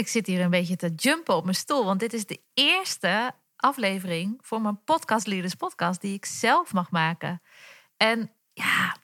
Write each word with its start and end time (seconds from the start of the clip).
Ik 0.00 0.08
zit 0.08 0.26
hier 0.26 0.40
een 0.40 0.50
beetje 0.50 0.76
te 0.76 0.92
jumpen 0.96 1.36
op 1.36 1.44
mijn 1.44 1.56
stoel, 1.56 1.84
want 1.84 2.00
dit 2.00 2.12
is 2.12 2.26
de 2.26 2.40
eerste 2.54 3.32
aflevering 3.56 4.38
voor 4.40 4.60
mijn 4.60 4.84
Podcast 4.84 5.26
Leaders 5.26 5.54
podcast 5.54 6.00
die 6.00 6.14
ik 6.14 6.24
zelf 6.24 6.72
mag 6.72 6.90
maken. 6.90 7.42
En 7.96 8.32
ja, 8.52 8.96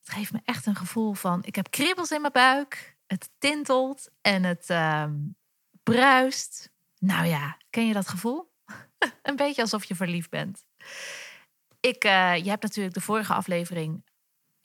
het 0.00 0.14
geeft 0.14 0.32
me 0.32 0.40
echt 0.44 0.66
een 0.66 0.76
gevoel 0.76 1.14
van, 1.14 1.44
ik 1.44 1.54
heb 1.54 1.70
kriebels 1.70 2.10
in 2.10 2.20
mijn 2.20 2.32
buik, 2.32 2.96
het 3.06 3.30
tintelt 3.38 4.08
en 4.20 4.44
het 4.44 4.70
uh, 4.70 5.04
bruist. 5.82 6.70
Nou 6.98 7.26
ja, 7.26 7.56
ken 7.70 7.86
je 7.86 7.92
dat 7.92 8.08
gevoel? 8.08 8.52
een 9.22 9.36
beetje 9.36 9.62
alsof 9.62 9.84
je 9.84 9.94
verliefd 9.94 10.30
bent. 10.30 10.64
Ik, 11.80 12.04
uh, 12.04 12.36
je 12.36 12.48
hebt 12.48 12.62
natuurlijk 12.62 12.94
de 12.94 13.00
vorige 13.00 13.34
aflevering 13.34 14.04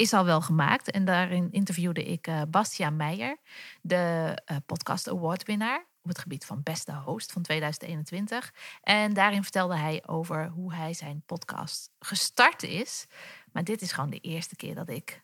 is 0.04 0.13
al 0.13 0.25
wel 0.25 0.41
gemaakt. 0.41 0.91
En 0.91 1.05
daarin 1.05 1.51
interviewde 1.51 2.04
ik 2.04 2.27
uh, 2.27 2.41
Bastiaan 2.49 2.95
Meijer, 2.95 3.38
de 3.81 4.37
uh, 4.51 4.57
Podcast 4.65 5.09
Award 5.09 5.43
winnaar 5.43 5.86
op 6.01 6.09
het 6.09 6.18
gebied 6.18 6.45
van 6.45 6.63
beste 6.63 6.93
host 6.93 7.32
van 7.32 7.41
2021. 7.41 8.54
En 8.81 9.14
daarin 9.14 9.43
vertelde 9.43 9.78
hij 9.78 10.04
over 10.05 10.47
hoe 10.47 10.73
hij 10.73 10.93
zijn 10.93 11.23
podcast 11.25 11.89
gestart 12.00 12.64
is. 12.64 13.05
Maar 13.51 13.64
dit 13.64 13.81
is 13.81 13.92
gewoon 13.92 14.09
de 14.09 14.19
eerste 14.19 14.55
keer 14.55 14.75
dat 14.75 14.89
ik, 14.89 15.23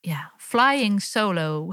ja, 0.00 0.32
flying 0.36 1.02
solo. 1.02 1.72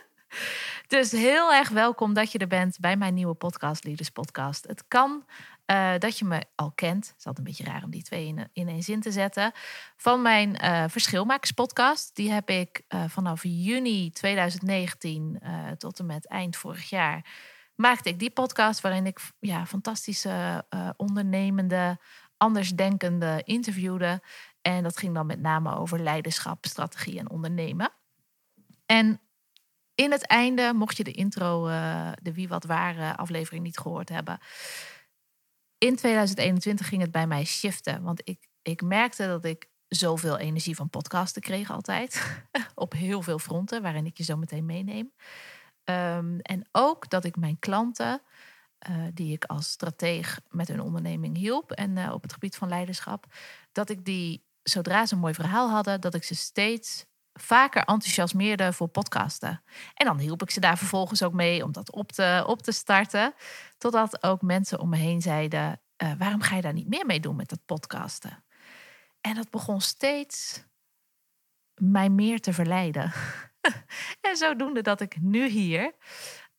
dus 0.86 1.10
heel 1.10 1.52
erg 1.52 1.68
welkom 1.68 2.14
dat 2.14 2.32
je 2.32 2.38
er 2.38 2.46
bent 2.46 2.78
bij 2.80 2.96
mijn 2.96 3.14
nieuwe 3.14 3.34
podcast, 3.34 3.84
Leaders 3.84 4.10
Podcast. 4.10 4.66
Het 4.66 4.84
kan 4.88 5.24
uh, 5.72 5.92
dat 5.98 6.18
je 6.18 6.24
me 6.24 6.44
al 6.54 6.72
kent. 6.72 7.06
Het 7.06 7.18
is 7.18 7.26
altijd 7.26 7.38
een 7.38 7.52
beetje 7.52 7.72
raar 7.72 7.84
om 7.84 7.90
die 7.90 8.02
twee 8.02 8.26
in, 8.26 8.48
in 8.52 8.68
één 8.68 8.82
zin 8.82 9.00
te 9.00 9.10
zetten. 9.10 9.52
Van 9.96 10.22
mijn 10.22 10.64
uh, 10.64 10.84
Verschilmakers 10.88 11.50
podcast. 11.50 12.16
Die 12.16 12.30
heb 12.30 12.50
ik 12.50 12.82
uh, 12.88 13.04
vanaf 13.08 13.42
juni 13.42 14.10
2019 14.10 15.40
tot 15.78 15.98
en 15.98 16.06
met 16.06 16.26
eind 16.26 16.56
vorig 16.56 16.90
jaar. 16.90 17.26
Maakte 17.74 18.08
ik 18.08 18.18
die 18.18 18.30
podcast 18.30 18.80
waarin 18.80 19.06
ik 19.06 19.20
ja, 19.38 19.66
fantastische 19.66 20.64
ondernemende, 20.96 21.98
andersdenkende 22.36 23.40
interviewde. 23.44 24.22
En 24.62 24.82
dat 24.82 24.98
ging 24.98 25.14
dan 25.14 25.26
met 25.26 25.40
name 25.40 25.76
over 25.76 26.00
leiderschap, 26.00 26.66
strategie 26.66 27.18
en 27.18 27.30
ondernemen. 27.30 27.92
En 28.86 29.20
in 29.94 30.10
het 30.10 30.26
einde, 30.26 30.72
mocht 30.74 30.96
je 30.96 31.04
de 31.04 31.12
intro, 31.12 31.66
de 32.22 32.32
Wie 32.34 32.48
Wat 32.48 32.64
Waar 32.64 33.16
aflevering 33.16 33.64
niet 33.64 33.78
gehoord 33.78 34.08
hebben 34.08 34.38
in 35.82 35.96
2021 35.96 36.88
ging 36.88 37.00
het 37.00 37.10
bij 37.10 37.26
mij 37.26 37.44
shiften. 37.44 38.02
Want 38.02 38.20
ik, 38.24 38.48
ik 38.62 38.82
merkte 38.82 39.26
dat 39.26 39.44
ik 39.44 39.68
zoveel 39.88 40.38
energie 40.38 40.76
van 40.76 40.90
podcasten 40.90 41.42
kreeg 41.42 41.70
altijd. 41.70 42.40
Op 42.74 42.92
heel 42.92 43.22
veel 43.22 43.38
fronten, 43.38 43.82
waarin 43.82 44.06
ik 44.06 44.16
je 44.16 44.24
zo 44.24 44.36
meteen 44.36 44.66
meeneem. 44.66 45.12
Um, 45.84 46.40
en 46.40 46.68
ook 46.72 47.10
dat 47.10 47.24
ik 47.24 47.36
mijn 47.36 47.58
klanten, 47.58 48.22
uh, 48.90 49.04
die 49.14 49.32
ik 49.32 49.44
als 49.44 49.70
strateeg 49.70 50.40
met 50.48 50.68
hun 50.68 50.80
onderneming 50.80 51.36
hielp 51.36 51.72
en 51.72 51.96
uh, 51.96 52.12
op 52.12 52.22
het 52.22 52.32
gebied 52.32 52.56
van 52.56 52.68
leiderschap, 52.68 53.26
dat 53.72 53.90
ik 53.90 54.04
die, 54.04 54.44
zodra 54.62 55.06
ze 55.06 55.14
een 55.14 55.20
mooi 55.20 55.34
verhaal 55.34 55.70
hadden, 55.70 56.00
dat 56.00 56.14
ik 56.14 56.24
ze 56.24 56.34
steeds 56.34 57.06
vaker 57.32 57.84
enthousiasmeerde 57.84 58.72
voor 58.72 58.88
podcasten. 58.88 59.62
En 59.94 60.06
dan 60.06 60.18
hielp 60.18 60.42
ik 60.42 60.50
ze 60.50 60.60
daar 60.60 60.78
vervolgens 60.78 61.22
ook 61.22 61.32
mee 61.32 61.64
om 61.64 61.72
dat 61.72 61.92
op 61.92 62.12
te, 62.12 62.44
op 62.46 62.62
te 62.62 62.72
starten. 62.72 63.34
Totdat 63.78 64.22
ook 64.22 64.42
mensen 64.42 64.80
om 64.80 64.88
me 64.88 64.96
heen 64.96 65.22
zeiden: 65.22 65.80
uh, 66.02 66.12
waarom 66.18 66.40
ga 66.40 66.56
je 66.56 66.62
daar 66.62 66.72
niet 66.72 66.88
meer 66.88 67.06
mee 67.06 67.20
doen 67.20 67.36
met 67.36 67.48
dat 67.48 67.64
podcasten? 67.66 68.44
En 69.20 69.34
dat 69.34 69.50
begon 69.50 69.80
steeds 69.80 70.64
mij 71.74 72.08
meer 72.08 72.40
te 72.40 72.52
verleiden. 72.52 73.12
en 74.28 74.36
zodoende 74.36 74.82
dat 74.82 75.00
ik 75.00 75.20
nu 75.20 75.48
hier. 75.48 75.94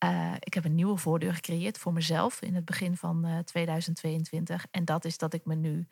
Uh, 0.03 0.33
ik 0.39 0.53
heb 0.53 0.65
een 0.65 0.75
nieuwe 0.75 0.97
voordeur 0.97 1.33
gecreëerd 1.33 1.77
voor 1.77 1.93
mezelf 1.93 2.41
in 2.41 2.55
het 2.55 2.65
begin 2.65 2.97
van 2.97 3.25
uh, 3.25 3.39
2022. 3.39 4.65
En 4.71 4.85
dat 4.85 5.05
is 5.05 5.17
dat 5.17 5.33
ik 5.33 5.45
me 5.45 5.55
nu 5.55 5.87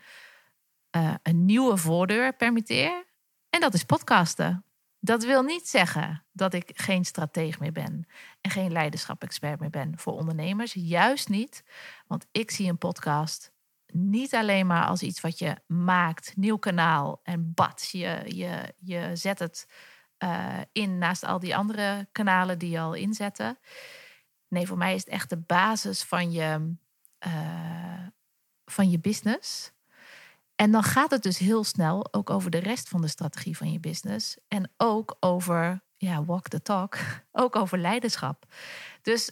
een 1.22 1.46
nieuwe 1.46 1.78
voordeur 1.78 2.36
permitteer. 2.36 3.06
En 3.50 3.60
dat 3.60 3.74
is 3.74 3.84
podcasten. 3.84 4.66
Dat 5.04 5.24
wil 5.24 5.42
niet 5.42 5.68
zeggen 5.68 6.26
dat 6.32 6.54
ik 6.54 6.72
geen 6.74 7.06
strateeg 7.06 7.60
meer 7.60 7.72
ben 7.72 8.08
en 8.42 8.52
geen 8.52 8.72
leiderschap-expert 8.72 9.60
meer 9.60 9.70
ben 9.70 9.98
voor 9.98 10.14
ondernemers. 10.14 10.74
Juist 10.74 11.30
niet, 11.30 11.64
want 12.08 12.26
ik 12.32 12.52
zie 12.52 12.70
een 12.70 12.78
podcast 12.78 13.52
niet 13.94 14.34
alleen 14.36 14.68
maar 14.68 14.86
als 14.86 15.02
iets 15.02 15.22
wat 15.22 15.40
je 15.40 15.56
maakt, 15.68 16.36
nieuw 16.36 16.58
kanaal 16.58 17.20
en 17.24 17.54
bad, 17.54 17.90
je, 17.92 18.22
je, 18.26 18.74
je 18.78 19.12
zet 19.14 19.40
het 19.40 19.68
uh, 20.24 20.60
in 20.72 20.98
naast 20.98 21.24
al 21.24 21.40
die 21.40 21.56
andere 21.56 22.08
kanalen 22.12 22.60
die 22.60 22.70
je 22.70 22.80
al 22.80 22.94
inzetten. 22.94 23.60
Nee, 24.48 24.68
voor 24.68 24.78
mij 24.78 24.94
is 24.94 25.04
het 25.04 25.14
echt 25.14 25.30
de 25.30 25.38
basis 25.38 26.04
van 26.04 26.32
je, 26.32 26.76
uh, 27.28 28.08
van 28.66 28.90
je 28.90 29.00
business. 29.00 29.72
En 30.62 30.72
dan 30.72 30.84
gaat 30.84 31.12
het 31.12 31.24
dus 31.24 31.38
heel 31.38 31.64
snel 31.64 32.14
ook 32.14 32.30
over 32.30 32.52
de 32.52 32.58
rest 32.58 32.90
van 32.90 33.02
de 33.02 33.08
strategie 33.08 33.58
van 33.58 33.72
je 33.72 33.80
business. 33.80 34.38
En 34.48 34.72
ook 34.78 35.18
over, 35.20 35.84
ja, 35.98 36.24
walk 36.26 36.48
the 36.48 36.62
talk. 36.62 36.98
Ook 37.32 37.56
over 37.56 37.78
leiderschap. 37.78 38.46
Dus 39.02 39.32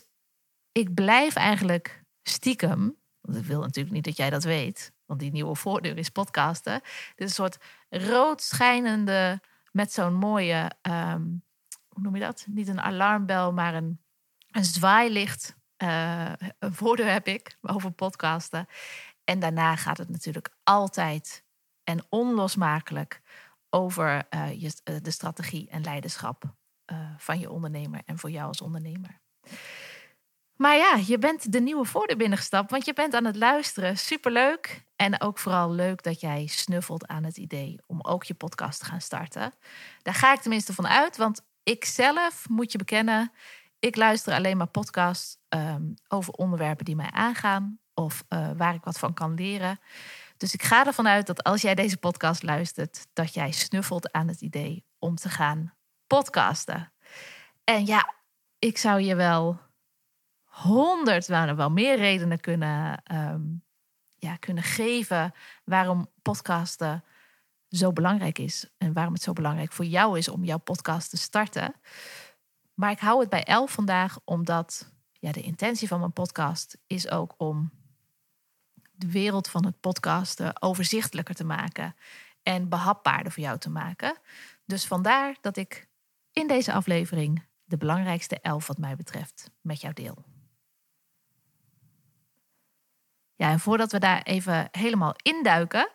ik 0.72 0.94
blijf 0.94 1.36
eigenlijk 1.36 2.04
stiekem. 2.24 2.98
Want 3.22 3.38
ik 3.38 3.44
wil 3.44 3.60
natuurlijk 3.60 3.96
niet 3.96 4.04
dat 4.04 4.18
jij 4.18 4.30
dat 4.30 4.44
weet. 4.44 4.92
Want 5.06 5.20
die 5.20 5.32
nieuwe 5.32 5.56
voordeur 5.56 5.98
is 5.98 6.10
podcasten. 6.10 6.80
Dit 6.82 7.14
is 7.16 7.26
een 7.26 7.30
soort 7.30 7.58
rood 7.90 8.42
schijnende 8.42 9.42
met 9.72 9.94
zo'n 9.94 10.14
mooie, 10.14 10.72
um, 10.82 11.44
hoe 11.88 12.04
noem 12.04 12.16
je 12.16 12.22
dat? 12.22 12.46
Niet 12.48 12.68
een 12.68 12.82
alarmbel, 12.82 13.54
maar 13.54 13.76
een, 13.76 14.00
een 14.52 14.66
zwaailicht. 14.66 15.58
Uh, 15.84 16.32
een 16.60 16.74
voordeur 16.74 17.12
heb 17.12 17.28
ik 17.28 17.58
over 17.62 17.92
podcasten. 17.92 18.68
En 19.30 19.40
daarna 19.40 19.76
gaat 19.76 19.98
het 19.98 20.10
natuurlijk 20.10 20.50
altijd 20.64 21.44
en 21.84 22.06
onlosmakelijk 22.10 23.22
over 23.70 24.28
uh, 24.30 24.62
je, 24.62 24.72
uh, 24.84 24.96
de 25.02 25.12
strategie 25.12 25.70
en 25.70 25.84
leiderschap 25.84 26.44
uh, 26.92 27.10
van 27.18 27.40
je 27.40 27.52
ondernemer 27.52 28.02
en 28.06 28.20
voor 28.20 28.32
jou 28.32 28.48
als 28.48 28.62
ondernemer. 28.62 29.22
Maar 30.56 30.76
ja, 30.76 30.96
je 31.06 31.18
bent 31.18 31.52
de 31.52 31.60
nieuwe 31.60 31.86
voordeur 31.86 32.18
binnengestapt, 32.18 32.72
want 32.72 32.86
je 32.86 32.94
bent 32.94 33.14
aan 33.14 33.26
het 33.26 33.36
luisteren. 33.36 33.98
Superleuk. 33.98 34.86
En 34.96 35.22
ook 35.22 35.38
vooral 35.38 35.72
leuk 35.72 36.04
dat 36.04 36.20
jij 36.20 36.48
snuffelt 36.48 37.08
aan 37.08 37.24
het 37.24 37.38
idee 37.38 37.80
om 37.86 38.02
ook 38.02 38.24
je 38.24 38.34
podcast 38.34 38.80
te 38.80 38.86
gaan 38.86 39.02
starten. 39.02 39.54
Daar 40.02 40.14
ga 40.14 40.34
ik 40.34 40.40
tenminste 40.40 40.74
van 40.74 40.88
uit, 40.88 41.18
want 41.18 41.42
ik 41.64 41.86
zelf 41.86 42.50
moet 42.50 42.72
je 42.72 42.78
bekennen, 42.78 43.32
ik 43.80 43.96
luister 43.96 44.34
alleen 44.34 44.58
maar 44.58 44.68
podcasts 44.68 45.38
um, 45.50 45.94
over 46.08 46.34
onderwerpen 46.34 46.86
die 46.86 46.96
mij 46.96 47.12
aangaan 47.12 47.80
of 48.00 48.24
uh, 48.30 48.50
waar 48.58 48.74
ik 48.74 48.84
wat 48.84 49.00
van 49.00 49.14
kan 49.14 49.34
leren. 49.34 49.80
Dus 50.38 50.54
ik 50.54 50.64
ga 50.64 50.86
ervan 50.86 51.08
uit 51.08 51.28
dat 51.28 51.44
als 51.44 51.62
jij 51.62 51.76
deze 51.76 51.98
podcast 51.98 52.44
luistert, 52.44 53.08
dat 53.14 53.34
jij 53.34 53.52
snuffelt 53.52 54.12
aan 54.12 54.28
het 54.28 54.42
idee 54.42 54.86
om 55.00 55.16
te 55.16 55.30
gaan 55.30 55.74
podcasten. 56.08 56.94
En 57.64 57.86
ja, 57.86 58.14
ik 58.60 58.78
zou 58.78 59.02
je 59.02 59.16
wel 59.16 59.60
honderd, 60.44 61.28
nou, 61.28 61.56
wel 61.56 61.72
meer 61.72 61.98
redenen 61.98 62.40
kunnen, 62.40 63.04
um, 63.12 63.64
ja, 64.16 64.36
kunnen 64.36 64.64
geven 64.64 65.34
waarom 65.64 66.10
podcasten 66.22 67.04
zo 67.70 67.94
belangrijk 67.94 68.38
is. 68.38 68.70
En 68.78 68.94
waarom 68.94 69.14
het 69.14 69.24
zo 69.24 69.34
belangrijk 69.34 69.72
voor 69.72 69.86
jou 69.86 70.18
is 70.18 70.30
om 70.30 70.44
jouw 70.44 70.58
podcast 70.58 71.10
te 71.10 71.18
starten. 71.18 71.76
Maar 72.74 72.92
ik 72.92 73.00
hou 73.00 73.20
het 73.20 73.30
bij 73.30 73.44
elf 73.44 73.72
vandaag, 73.72 74.20
omdat 74.24 74.94
ja, 75.12 75.32
de 75.32 75.42
intentie 75.42 75.88
van 75.88 76.00
mijn 76.00 76.14
podcast 76.14 76.78
is 76.88 77.10
ook 77.10 77.34
om 77.38 77.79
de 79.00 79.12
wereld 79.12 79.50
van 79.50 79.66
het 79.66 79.80
podcasten 79.80 80.62
overzichtelijker 80.62 81.36
te 81.36 81.44
maken 81.44 81.96
en 82.44 82.70
behapbaarder 82.70 83.32
voor 83.32 83.44
jou 83.44 83.58
te 83.58 83.70
maken. 83.70 84.18
Dus 84.66 84.86
vandaar 84.86 85.38
dat 85.42 85.58
ik 85.58 85.88
in 86.32 86.48
deze 86.48 86.74
aflevering 86.74 87.46
de 87.64 87.78
belangrijkste 87.78 88.40
elf 88.40 88.68
wat 88.68 88.78
mij 88.78 88.96
betreft 88.96 89.52
met 89.62 89.82
jou 89.82 89.94
deel. 89.94 90.24
Ja, 93.36 93.50
en 93.50 93.60
voordat 93.60 93.92
we 93.92 94.00
daar 94.00 94.22
even 94.22 94.68
helemaal 94.72 95.14
induiken, 95.22 95.90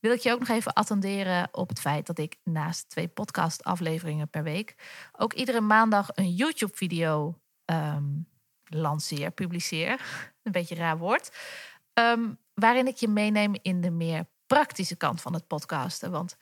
wil 0.00 0.12
ik 0.12 0.20
je 0.20 0.32
ook 0.32 0.38
nog 0.38 0.48
even 0.48 0.72
attenderen 0.72 1.48
op 1.52 1.68
het 1.68 1.80
feit 1.80 2.06
dat 2.06 2.18
ik 2.18 2.36
naast 2.44 2.88
twee 2.88 3.08
podcast-afleveringen 3.08 4.28
per 4.28 4.42
week 4.42 4.74
ook 5.12 5.32
iedere 5.32 5.60
maandag 5.60 6.08
een 6.14 6.34
YouTube-video 6.34 7.38
um, 7.64 8.28
lanceer, 8.64 9.30
publiceer. 9.30 10.00
Een 10.42 10.52
beetje 10.52 10.74
raar 10.74 10.98
woord. 10.98 11.30
Um, 11.94 12.38
waarin 12.60 12.86
ik 12.86 12.96
je 12.96 13.08
meeneem 13.08 13.54
in 13.62 13.80
de 13.80 13.90
meer 13.90 14.26
praktische 14.46 14.96
kant 14.96 15.20
van 15.20 15.34
het 15.34 15.46
podcasten. 15.46 16.10
Want 16.10 16.36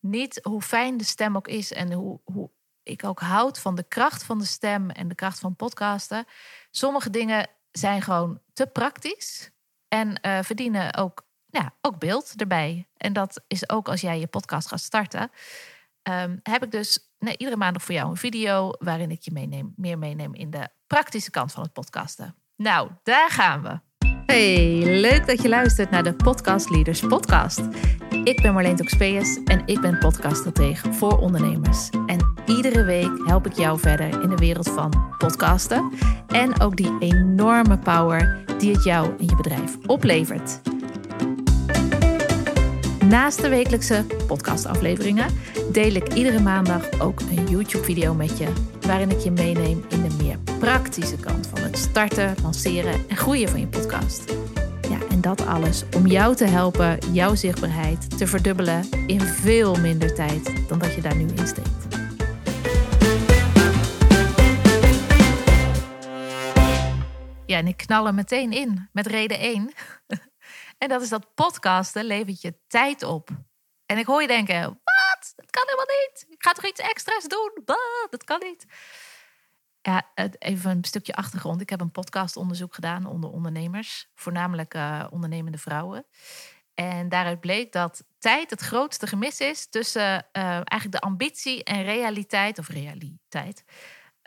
niet 0.00 0.40
hoe 0.42 0.62
fijn 0.62 0.96
de 0.96 1.04
stem 1.04 1.36
ook 1.36 1.48
is 1.48 1.72
en 1.72 1.92
hoe, 1.92 2.20
hoe 2.24 2.50
ik 2.82 3.04
ook 3.04 3.20
houd 3.20 3.58
van 3.58 3.74
de 3.74 3.82
kracht 3.82 4.24
van 4.24 4.38
de 4.38 4.44
stem 4.44 4.90
en 4.90 5.08
de 5.08 5.14
kracht 5.14 5.38
van 5.38 5.56
podcasten. 5.56 6.24
Sommige 6.70 7.10
dingen 7.10 7.48
zijn 7.70 8.02
gewoon 8.02 8.40
te 8.52 8.66
praktisch 8.66 9.50
en 9.88 10.20
uh, 10.22 10.38
verdienen 10.42 10.94
ook, 10.94 11.26
ja, 11.46 11.74
ook 11.80 11.98
beeld 11.98 12.32
erbij. 12.36 12.88
En 12.96 13.12
dat 13.12 13.44
is 13.46 13.68
ook 13.68 13.88
als 13.88 14.00
jij 14.00 14.20
je 14.20 14.26
podcast 14.26 14.68
gaat 14.68 14.80
starten. 14.80 15.30
Um, 16.02 16.40
heb 16.42 16.64
ik 16.64 16.70
dus 16.70 17.12
nee, 17.18 17.36
iedere 17.36 17.56
maand 17.56 17.72
nog 17.72 17.82
voor 17.82 17.94
jou 17.94 18.10
een 18.10 18.16
video 18.16 18.72
waarin 18.78 19.10
ik 19.10 19.22
je 19.22 19.32
meeneem, 19.32 19.72
meer 19.76 19.98
meeneem 19.98 20.34
in 20.34 20.50
de 20.50 20.68
praktische 20.86 21.30
kant 21.30 21.52
van 21.52 21.62
het 21.62 21.72
podcasten. 21.72 22.34
Nou, 22.56 22.90
daar 23.02 23.30
gaan 23.30 23.62
we. 23.62 23.80
Hey, 24.26 24.82
leuk 25.00 25.26
dat 25.26 25.42
je 25.42 25.48
luistert 25.48 25.90
naar 25.90 26.02
de 26.02 26.14
Podcast 26.14 26.70
Leaders 26.70 27.00
Podcast. 27.00 27.60
Ik 28.24 28.42
ben 28.42 28.52
Marleen 28.52 28.76
Toxpeus 28.76 29.38
en 29.44 29.62
ik 29.66 29.80
ben 29.80 29.98
podcaststratege 29.98 30.92
voor 30.92 31.18
ondernemers. 31.18 31.90
En 32.06 32.34
iedere 32.46 32.84
week 32.84 33.10
help 33.24 33.46
ik 33.46 33.52
jou 33.52 33.78
verder 33.78 34.22
in 34.22 34.28
de 34.28 34.36
wereld 34.36 34.70
van 34.70 35.12
podcasten 35.18 35.92
en 36.26 36.60
ook 36.60 36.76
die 36.76 36.96
enorme 36.98 37.78
power 37.78 38.44
die 38.58 38.72
het 38.72 38.84
jou 38.84 39.10
en 39.18 39.26
je 39.26 39.36
bedrijf 39.36 39.76
oplevert. 39.86 40.60
Naast 43.08 43.42
de 43.42 43.48
wekelijkse 43.48 44.04
podcastafleveringen 44.26 45.28
deel 45.72 45.94
ik 45.94 46.14
iedere 46.14 46.40
maandag 46.40 47.00
ook 47.00 47.20
een 47.20 47.48
YouTube-video 47.48 48.14
met 48.14 48.38
je, 48.38 48.48
waarin 48.80 49.10
ik 49.10 49.18
je 49.18 49.30
meeneem 49.30 49.84
in 49.88 50.02
de 50.08 50.14
meer 50.22 50.38
praktische 50.58 51.16
kant 51.16 51.46
van 51.46 51.63
starten, 51.76 52.34
lanceren 52.42 53.08
en 53.08 53.16
groeien 53.16 53.48
van 53.48 53.60
je 53.60 53.66
podcast. 53.66 54.32
Ja, 54.88 54.98
en 55.10 55.20
dat 55.20 55.46
alles 55.46 55.82
om 55.96 56.06
jou 56.06 56.36
te 56.36 56.44
helpen 56.44 56.98
jouw 57.12 57.34
zichtbaarheid 57.34 58.18
te 58.18 58.26
verdubbelen 58.26 58.90
in 59.06 59.20
veel 59.20 59.76
minder 59.76 60.14
tijd 60.14 60.68
dan 60.68 60.78
dat 60.78 60.94
je 60.94 61.00
daar 61.00 61.16
nu 61.16 61.26
in 61.26 61.46
steekt. 61.46 61.94
Ja, 67.46 67.58
en 67.58 67.66
ik 67.66 67.76
knal 67.76 68.06
er 68.06 68.14
meteen 68.14 68.52
in 68.52 68.88
met 68.92 69.06
reden 69.06 69.38
1. 69.38 69.72
En 70.78 70.88
dat 70.88 71.02
is 71.02 71.08
dat 71.08 71.34
podcasten 71.34 72.04
levert 72.04 72.40
je 72.40 72.54
tijd 72.66 73.02
op. 73.02 73.28
En 73.86 73.98
ik 73.98 74.06
hoor 74.06 74.20
je 74.20 74.26
denken, 74.26 74.62
wat? 74.64 75.32
Dat 75.36 75.50
kan 75.50 75.62
helemaal 75.66 75.86
niet. 75.86 76.26
Ik 76.28 76.42
ga 76.42 76.52
toch 76.52 76.66
iets 76.66 76.80
extra's 76.80 77.24
doen? 77.24 77.50
Wat? 77.64 78.06
Dat 78.10 78.24
kan 78.24 78.40
niet. 78.40 78.66
Ja, 79.86 80.10
even 80.38 80.70
een 80.70 80.84
stukje 80.84 81.14
achtergrond. 81.14 81.60
Ik 81.60 81.70
heb 81.70 81.80
een 81.80 81.90
podcastonderzoek 81.90 82.74
gedaan 82.74 83.06
onder 83.06 83.30
ondernemers, 83.30 84.08
voornamelijk 84.14 84.74
uh, 84.74 85.06
ondernemende 85.10 85.58
vrouwen. 85.58 86.06
En 86.74 87.08
daaruit 87.08 87.40
bleek 87.40 87.72
dat 87.72 88.04
tijd 88.18 88.50
het 88.50 88.60
grootste 88.60 89.06
gemis 89.06 89.40
is 89.40 89.66
tussen 89.66 90.02
uh, 90.02 90.42
eigenlijk 90.42 90.90
de 90.90 91.00
ambitie 91.00 91.64
en 91.64 91.82
realiteit, 91.82 92.58
of 92.58 92.68
realiteit. 92.68 93.64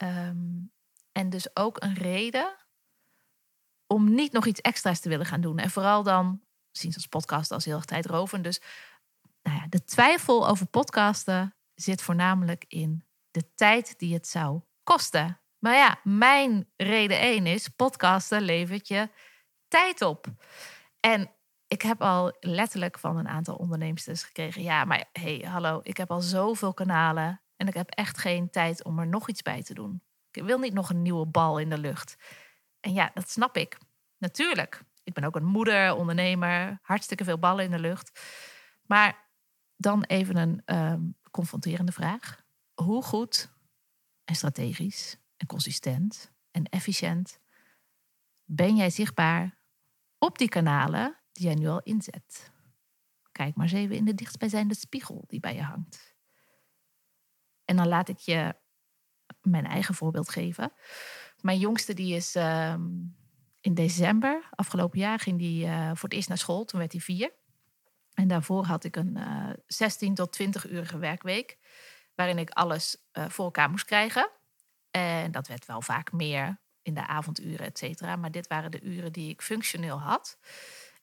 Um, 0.04 0.72
en 1.12 1.30
dus 1.30 1.56
ook 1.56 1.84
een 1.84 1.94
reden 1.94 2.56
om 3.88 4.14
niet 4.14 4.32
nog 4.32 4.46
iets 4.46 4.62
extra's 4.62 5.00
te 5.00 5.10
willen 5.10 5.26
gaan 5.26 5.42
doen. 5.42 5.58
En 5.58 5.70
vooral 5.70 6.04
dan 6.04 6.42
zien 6.72 6.92
ze 6.92 6.98
als 6.98 7.08
podcast 7.08 7.52
als 7.52 7.66
heel 7.66 7.76
erg 7.76 7.86
tijdrovend. 7.86 8.44
Dus 8.44 8.62
nou 9.42 9.58
ja, 9.58 9.68
de 9.70 9.84
twijfel 9.84 10.48
over 10.48 10.66
podcasten 10.66 11.56
zit 11.76 12.02
voornamelijk 12.02 12.66
in 12.68 13.06
de 13.32 13.54
tijd 13.56 14.00
die 14.00 14.14
het 14.14 14.28
zou 14.28 14.62
kosten. 14.84 15.40
Maar 15.60 15.76
ja, 15.76 16.00
mijn 16.04 16.70
reden 16.76 17.20
één 17.20 17.46
is: 17.46 17.68
podcasten 17.68 18.42
levert 18.42 18.88
je 18.88 19.10
tijd 19.68 20.02
op. 20.02 20.28
En 21.00 21.32
ik 21.68 21.82
heb 21.82 22.02
al 22.02 22.36
letterlijk 22.40 23.00
van 23.00 23.18
een 23.18 23.28
aantal 23.28 23.56
ondernemers 23.56 24.24
gekregen: 24.24 24.64
ja, 24.64 24.86
maar 24.86 25.10
hey, 25.12 25.46
hallo, 25.48 25.80
ik 25.84 25.98
heb 25.98 26.12
al 26.12 26.22
zoveel 26.22 26.74
kanalen 26.74 27.42
en 27.56 27.68
ik 27.68 27.74
heb 27.74 27.90
echt 27.90 28.18
geen 28.18 28.50
tijd 28.50 28.84
om 28.84 29.00
er 29.00 29.08
nog 29.08 29.30
iets 29.30 29.42
bij 29.42 29.64
te 29.64 29.74
doen. 29.74 30.02
Ik 30.32 30.44
wil 30.44 30.60
niet 30.60 30.74
nog 30.74 30.90
een 30.90 31.02
nieuwe 31.02 31.26
bal 31.26 31.60
in 31.60 31.70
de 31.70 31.78
lucht. 31.78 32.16
En 32.80 32.94
ja, 32.94 33.12
dat 33.14 33.30
snap 33.30 33.58
ik. 33.58 33.78
Natuurlijk. 34.18 34.82
Ik 35.04 35.14
ben 35.14 35.24
ook 35.24 35.36
een 35.36 35.46
moeder, 35.46 35.96
ondernemer, 35.96 36.80
hartstikke 36.82 37.24
veel 37.24 37.40
ballen 37.40 37.66
in 37.66 37.72
de 37.72 37.80
lucht. 37.80 38.20
Maar 38.86 39.30
dan 39.76 40.04
even 40.04 40.38
een 40.38 40.62
ehm, 40.66 41.02
confronterende 41.32 41.92
vraag. 41.92 42.42
Hoe 42.74 43.04
goed 43.04 43.52
en 44.24 44.36
strategisch 44.36 45.18
en 45.38 45.48
consistent 45.48 46.32
en 46.52 46.66
efficiënt 46.66 47.40
ben 48.50 48.76
jij 48.76 48.90
zichtbaar 48.90 49.58
op 50.18 50.38
die 50.38 50.50
kanalen 50.50 51.18
die 51.32 51.46
jij 51.46 51.56
nu 51.56 51.68
al 51.68 51.82
inzet? 51.82 52.52
Kijk 53.32 53.56
maar 53.56 53.66
eens 53.66 53.76
even 53.76 53.96
in 53.96 54.06
de 54.06 54.14
dichtstbijzijnde 54.14 54.76
spiegel 54.76 55.24
die 55.28 55.40
bij 55.40 55.56
je 55.56 55.62
hangt. 55.62 56.16
En 57.66 57.76
dan 57.76 57.88
laat 57.88 58.10
ik 58.10 58.18
je 58.18 58.56
mijn 59.42 59.66
eigen 59.66 59.96
voorbeeld 59.96 60.30
geven. 60.30 60.74
Mijn 61.42 61.60
jongste 61.60 61.94
die 61.94 62.16
is 62.16 62.36
ehm, 62.36 62.86
in 63.62 63.74
december 63.74 64.50
afgelopen 64.50 65.00
jaar 65.00 65.20
ging 65.20 65.40
hij 65.40 65.80
uh, 65.80 65.88
voor 65.88 66.10
het 66.10 66.14
eerst 66.14 66.28
naar 66.28 66.38
school. 66.38 66.66
Toen 66.66 66.80
werd 66.80 66.92
hij 66.92 67.02
vier. 67.02 67.32
En 68.14 68.28
daarvoor 68.28 68.66
had 68.66 68.84
ik 68.84 68.96
een 68.96 69.18
uh, 69.18 69.50
16 69.66 70.16
tot 70.16 70.32
20 70.32 70.70
urige 70.70 70.98
werkweek. 70.98 71.58
Waarin 72.16 72.38
ik 72.38 72.50
alles 72.50 72.98
uh, 73.14 73.30
voor 73.30 73.46
elkaar 73.46 73.70
moest 73.70 73.86
krijgen. 73.86 74.32
En 74.98 75.32
dat 75.32 75.48
werd 75.48 75.66
wel 75.66 75.82
vaak 75.82 76.12
meer 76.12 76.60
in 76.82 76.94
de 76.94 77.08
avonduren, 77.08 77.66
et 77.66 77.78
cetera. 77.78 78.16
Maar 78.16 78.32
dit 78.32 78.48
waren 78.48 78.72
de 78.72 78.82
uren 78.82 79.12
die 79.12 79.30
ik 79.30 79.42
functioneel 79.42 80.00
had. 80.00 80.38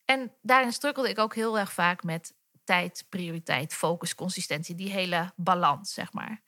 En 0.04 0.32
daarin 0.42 0.72
strukkelde 0.72 1.08
ik 1.08 1.18
ook 1.18 1.34
heel 1.34 1.58
erg 1.58 1.72
vaak 1.72 2.02
met 2.02 2.34
tijd, 2.64 3.06
prioriteit, 3.08 3.74
focus, 3.74 4.14
consistentie. 4.14 4.74
Die 4.74 4.90
hele 4.90 5.32
balans, 5.36 5.94
zeg 5.94 6.12
maar. 6.12 6.42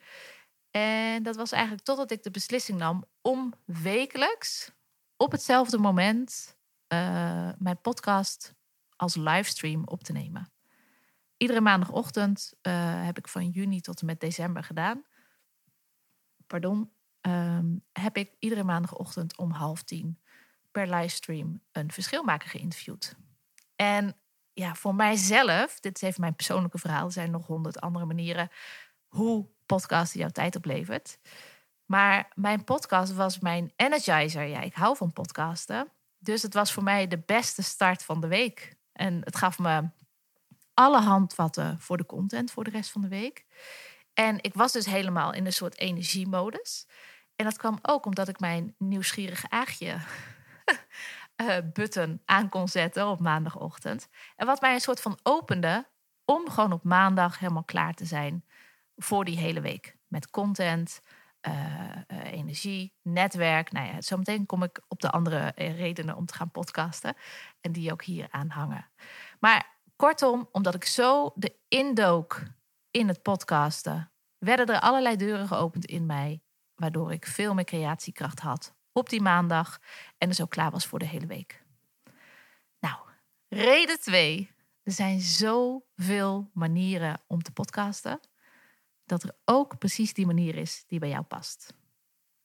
En 0.70 1.22
dat 1.22 1.36
was 1.36 1.52
eigenlijk 1.52 1.84
totdat 1.84 2.10
ik 2.10 2.22
de 2.22 2.30
beslissing 2.30 2.78
nam 2.78 3.04
om 3.20 3.54
wekelijks 3.64 4.72
op 5.16 5.32
hetzelfde 5.32 5.78
moment 5.78 6.56
uh, 6.88 7.50
mijn 7.58 7.80
podcast 7.80 8.54
als 8.96 9.14
livestream 9.14 9.82
op 9.84 10.02
te 10.02 10.12
nemen. 10.12 10.52
Iedere 11.36 11.60
maandagochtend 11.60 12.54
uh, 12.62 13.04
heb 13.04 13.18
ik 13.18 13.28
van 13.28 13.48
juni 13.48 13.80
tot 13.80 14.00
en 14.00 14.06
met 14.06 14.20
december 14.20 14.64
gedaan. 14.64 15.04
Pardon. 16.46 16.90
Um, 17.26 17.84
heb 17.92 18.16
ik 18.16 18.32
iedere 18.38 18.64
maandagochtend 18.64 19.36
om 19.36 19.50
half 19.50 19.82
tien 19.82 20.20
per 20.70 20.94
livestream 20.94 21.60
een 21.72 21.92
verschilmaker 21.92 22.48
geïnterviewd. 22.48 23.16
En 23.76 24.16
ja, 24.52 24.74
voor 24.74 24.94
mijzelf, 24.94 25.80
dit 25.80 25.94
is 25.94 26.02
even 26.02 26.20
mijn 26.20 26.34
persoonlijke 26.34 26.78
verhaal, 26.78 27.06
er 27.06 27.12
zijn 27.12 27.30
nog 27.30 27.46
honderd 27.46 27.80
andere 27.80 28.04
manieren 28.04 28.50
hoe 29.06 29.46
podcasten 29.66 30.20
jouw 30.20 30.28
tijd 30.28 30.56
oplevert. 30.56 31.18
Maar 31.84 32.32
mijn 32.34 32.64
podcast 32.64 33.14
was 33.14 33.38
mijn 33.38 33.72
energizer. 33.76 34.42
Ja, 34.42 34.60
ik 34.60 34.74
hou 34.74 34.96
van 34.96 35.12
podcasten. 35.12 35.88
Dus 36.18 36.42
het 36.42 36.54
was 36.54 36.72
voor 36.72 36.82
mij 36.82 37.06
de 37.06 37.18
beste 37.18 37.62
start 37.62 38.02
van 38.02 38.20
de 38.20 38.28
week. 38.28 38.76
En 38.92 39.20
het 39.24 39.36
gaf 39.36 39.58
me 39.58 39.88
alle 40.74 41.00
handvatten 41.00 41.80
voor 41.80 41.96
de 41.96 42.06
content 42.06 42.50
voor 42.50 42.64
de 42.64 42.70
rest 42.70 42.90
van 42.90 43.00
de 43.00 43.08
week. 43.08 43.46
En 44.14 44.42
ik 44.42 44.54
was 44.54 44.72
dus 44.72 44.86
helemaal 44.86 45.32
in 45.32 45.46
een 45.46 45.52
soort 45.52 45.78
energiemodus. 45.78 46.86
En 47.36 47.44
dat 47.44 47.56
kwam 47.56 47.78
ook 47.82 48.06
omdat 48.06 48.28
ik 48.28 48.40
mijn 48.40 48.74
nieuwsgierige 48.78 49.50
aagje 49.50 49.96
uh, 51.36 51.56
button 51.72 52.22
aan 52.24 52.48
kon 52.48 52.68
zetten 52.68 53.08
op 53.08 53.20
maandagochtend. 53.20 54.08
En 54.36 54.46
wat 54.46 54.60
mij 54.60 54.74
een 54.74 54.80
soort 54.80 55.00
van 55.00 55.18
opende 55.22 55.86
om 56.24 56.50
gewoon 56.50 56.72
op 56.72 56.84
maandag 56.84 57.38
helemaal 57.38 57.64
klaar 57.64 57.94
te 57.94 58.04
zijn 58.04 58.44
voor 58.96 59.24
die 59.24 59.38
hele 59.38 59.60
week. 59.60 59.96
Met 60.06 60.30
content, 60.30 61.00
uh, 61.48 62.32
energie, 62.32 62.94
netwerk. 63.02 63.72
Nou 63.72 63.86
ja, 63.86 64.00
zometeen 64.00 64.46
kom 64.46 64.62
ik 64.62 64.80
op 64.88 65.00
de 65.00 65.10
andere 65.10 65.38
eh, 65.38 65.76
redenen 65.76 66.16
om 66.16 66.26
te 66.26 66.34
gaan 66.34 66.50
podcasten. 66.50 67.14
En 67.60 67.72
die 67.72 67.92
ook 67.92 68.02
hier 68.02 68.26
aan 68.30 68.48
hangen. 68.48 68.90
Maar 69.40 69.78
kortom, 69.96 70.48
omdat 70.52 70.74
ik 70.74 70.84
zo 70.84 71.32
de 71.34 71.56
indook 71.68 72.42
in 72.90 73.08
het 73.08 73.22
podcasten, 73.22 74.12
werden 74.38 74.66
er 74.66 74.80
allerlei 74.80 75.16
deuren 75.16 75.48
geopend 75.48 75.84
in 75.84 76.06
mij. 76.06 76.40
Waardoor 76.76 77.12
ik 77.12 77.26
veel 77.26 77.54
meer 77.54 77.64
creatiekracht 77.64 78.40
had 78.40 78.74
op 78.92 79.08
die 79.08 79.20
maandag. 79.20 79.80
En 80.18 80.28
dus 80.28 80.40
ook 80.40 80.50
klaar 80.50 80.70
was 80.70 80.86
voor 80.86 80.98
de 80.98 81.06
hele 81.06 81.26
week. 81.26 81.64
Nou, 82.78 82.96
reden 83.48 84.00
2. 84.00 84.54
Er 84.82 84.92
zijn 84.92 85.20
zoveel 85.20 86.50
manieren 86.52 87.20
om 87.26 87.42
te 87.42 87.52
podcasten 87.52 88.20
dat 89.04 89.22
er 89.22 89.36
ook 89.44 89.78
precies 89.78 90.14
die 90.14 90.26
manier 90.26 90.54
is 90.56 90.84
die 90.86 90.98
bij 90.98 91.08
jou 91.08 91.22
past. 91.22 91.74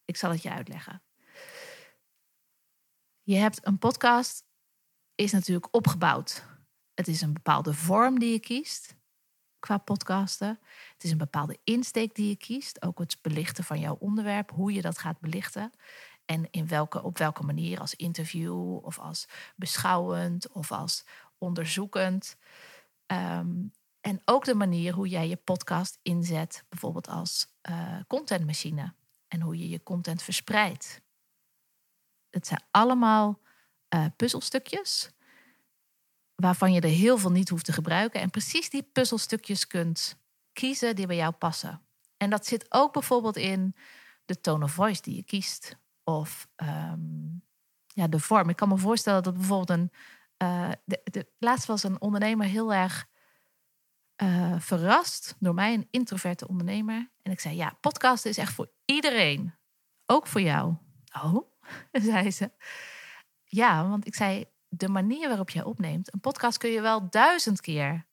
Ik 0.04 0.16
zal 0.16 0.30
het 0.30 0.42
je 0.42 0.50
uitleggen. 0.50 1.02
Je 3.22 3.36
hebt 3.36 3.66
een 3.66 3.78
podcast, 3.78 4.44
is 5.14 5.32
natuurlijk 5.32 5.74
opgebouwd. 5.74 6.44
Het 6.94 7.08
is 7.08 7.20
een 7.20 7.32
bepaalde 7.32 7.74
vorm 7.74 8.18
die 8.18 8.32
je 8.32 8.40
kiest 8.40 8.96
qua 9.62 9.78
podcasten. 9.78 10.58
Het 10.92 11.04
is 11.04 11.10
een 11.10 11.18
bepaalde 11.18 11.58
insteek 11.64 12.14
die 12.14 12.28
je 12.28 12.36
kiest. 12.36 12.82
Ook 12.82 12.98
het 12.98 13.18
belichten 13.20 13.64
van 13.64 13.80
jouw 13.80 13.94
onderwerp, 13.94 14.50
hoe 14.50 14.72
je 14.72 14.82
dat 14.82 14.98
gaat 14.98 15.20
belichten. 15.20 15.70
En 16.24 16.50
in 16.50 16.68
welke, 16.68 17.02
op 17.02 17.18
welke 17.18 17.42
manier, 17.42 17.80
als 17.80 17.94
interview 17.94 18.84
of 18.84 18.98
als 18.98 19.28
beschouwend 19.56 20.48
of 20.48 20.72
als 20.72 21.04
onderzoekend. 21.38 22.36
Um, 23.06 23.72
en 24.00 24.20
ook 24.24 24.44
de 24.44 24.54
manier 24.54 24.92
hoe 24.92 25.08
jij 25.08 25.28
je 25.28 25.36
podcast 25.36 25.98
inzet, 26.02 26.64
bijvoorbeeld 26.68 27.08
als 27.08 27.46
uh, 27.70 28.00
contentmachine. 28.08 28.94
En 29.28 29.40
hoe 29.40 29.58
je 29.58 29.68
je 29.68 29.82
content 29.82 30.22
verspreidt. 30.22 31.00
Het 32.30 32.46
zijn 32.46 32.62
allemaal 32.70 33.40
uh, 33.94 34.06
puzzelstukjes 34.16 35.10
waarvan 36.34 36.72
je 36.72 36.80
er 36.80 36.88
heel 36.88 37.18
veel 37.18 37.30
niet 37.30 37.48
hoeft 37.48 37.64
te 37.64 37.72
gebruiken. 37.72 38.20
En 38.20 38.30
precies 38.30 38.70
die 38.70 38.82
puzzelstukjes 38.82 39.66
kunt 39.66 40.20
kiezen 40.52 40.96
die 40.96 41.06
bij 41.06 41.16
jou 41.16 41.32
passen. 41.32 41.82
En 42.16 42.30
dat 42.30 42.46
zit 42.46 42.66
ook 42.68 42.92
bijvoorbeeld 42.92 43.36
in 43.36 43.74
de 44.24 44.40
tone 44.40 44.64
of 44.64 44.72
voice 44.72 45.02
die 45.02 45.16
je 45.16 45.22
kiest. 45.22 45.80
of 46.04 46.48
ehm, 46.56 47.28
ja, 47.86 48.08
de 48.08 48.18
vorm. 48.18 48.48
Ik 48.48 48.56
kan 48.56 48.68
me 48.68 48.78
voorstellen 48.78 49.22
dat 49.22 49.34
bijvoorbeeld 49.34 49.78
een. 49.78 49.92
Uh, 50.42 50.70
de, 50.84 51.32
laatst 51.38 51.66
was 51.66 51.82
een 51.82 52.00
ondernemer 52.00 52.46
heel 52.46 52.72
erg 52.72 53.06
uh, 54.22 54.54
verrast 54.58 55.36
door 55.38 55.54
mij, 55.54 55.74
een 55.74 55.88
introverte 55.90 56.48
ondernemer. 56.48 57.10
En 57.22 57.32
ik 57.32 57.40
zei: 57.40 57.56
Ja, 57.56 57.76
podcasten 57.80 58.30
is 58.30 58.38
echt 58.38 58.52
voor 58.52 58.70
iedereen. 58.84 59.54
Ook 60.06 60.26
voor 60.26 60.40
jou. 60.40 60.74
Oh, 61.22 61.52
zei 61.92 62.30
ze. 62.30 62.52
Ja, 63.44 63.88
want 63.88 64.06
ik 64.06 64.14
zei: 64.14 64.44
De 64.74 64.88
manier 64.88 65.28
waarop 65.28 65.50
jij 65.50 65.64
opneemt, 65.64 66.12
een 66.12 66.20
podcast 66.20 66.58
kun 66.58 66.70
je 66.70 66.80
wel 66.80 67.10
duizend 67.10 67.60
keer 67.60 68.06